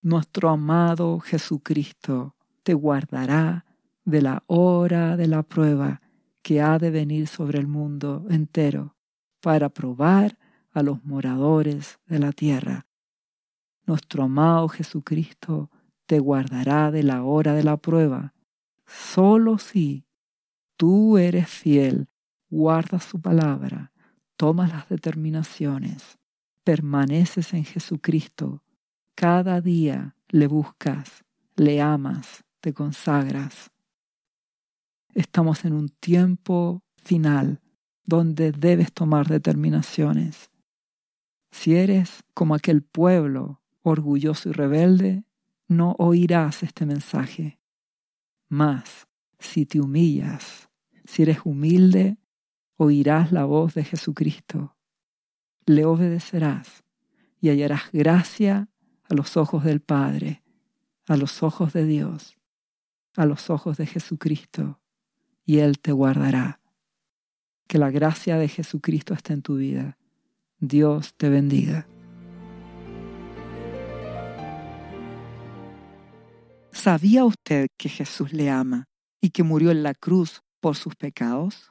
[0.00, 3.64] Nuestro amado Jesucristo te guardará
[4.04, 6.02] de la hora de la prueba
[6.42, 8.96] que ha de venir sobre el mundo entero
[9.40, 10.36] para probar
[10.72, 12.88] a los moradores de la tierra.
[13.86, 15.70] Nuestro amado Jesucristo
[16.06, 18.34] te guardará de la hora de la prueba
[18.86, 20.04] Solo si
[20.76, 22.08] tú eres fiel,
[22.50, 23.91] guardas su palabra,
[24.42, 26.18] tomas las determinaciones,
[26.64, 28.64] permaneces en Jesucristo,
[29.14, 31.24] cada día le buscas,
[31.54, 33.70] le amas, te consagras.
[35.14, 37.60] Estamos en un tiempo final
[38.04, 40.50] donde debes tomar determinaciones.
[41.52, 45.24] Si eres como aquel pueblo orgulloso y rebelde,
[45.68, 47.60] no oirás este mensaje.
[48.48, 49.06] Mas,
[49.38, 50.68] si te humillas,
[51.04, 52.18] si eres humilde,
[52.76, 54.76] oirás la voz de Jesucristo,
[55.66, 56.84] le obedecerás
[57.40, 58.68] y hallarás gracia
[59.08, 60.42] a los ojos del Padre,
[61.06, 62.36] a los ojos de Dios,
[63.16, 64.80] a los ojos de Jesucristo,
[65.44, 66.60] y Él te guardará.
[67.66, 69.98] Que la gracia de Jesucristo esté en tu vida.
[70.58, 71.86] Dios te bendiga.
[76.72, 78.88] ¿Sabía usted que Jesús le ama
[79.20, 81.70] y que murió en la cruz por sus pecados?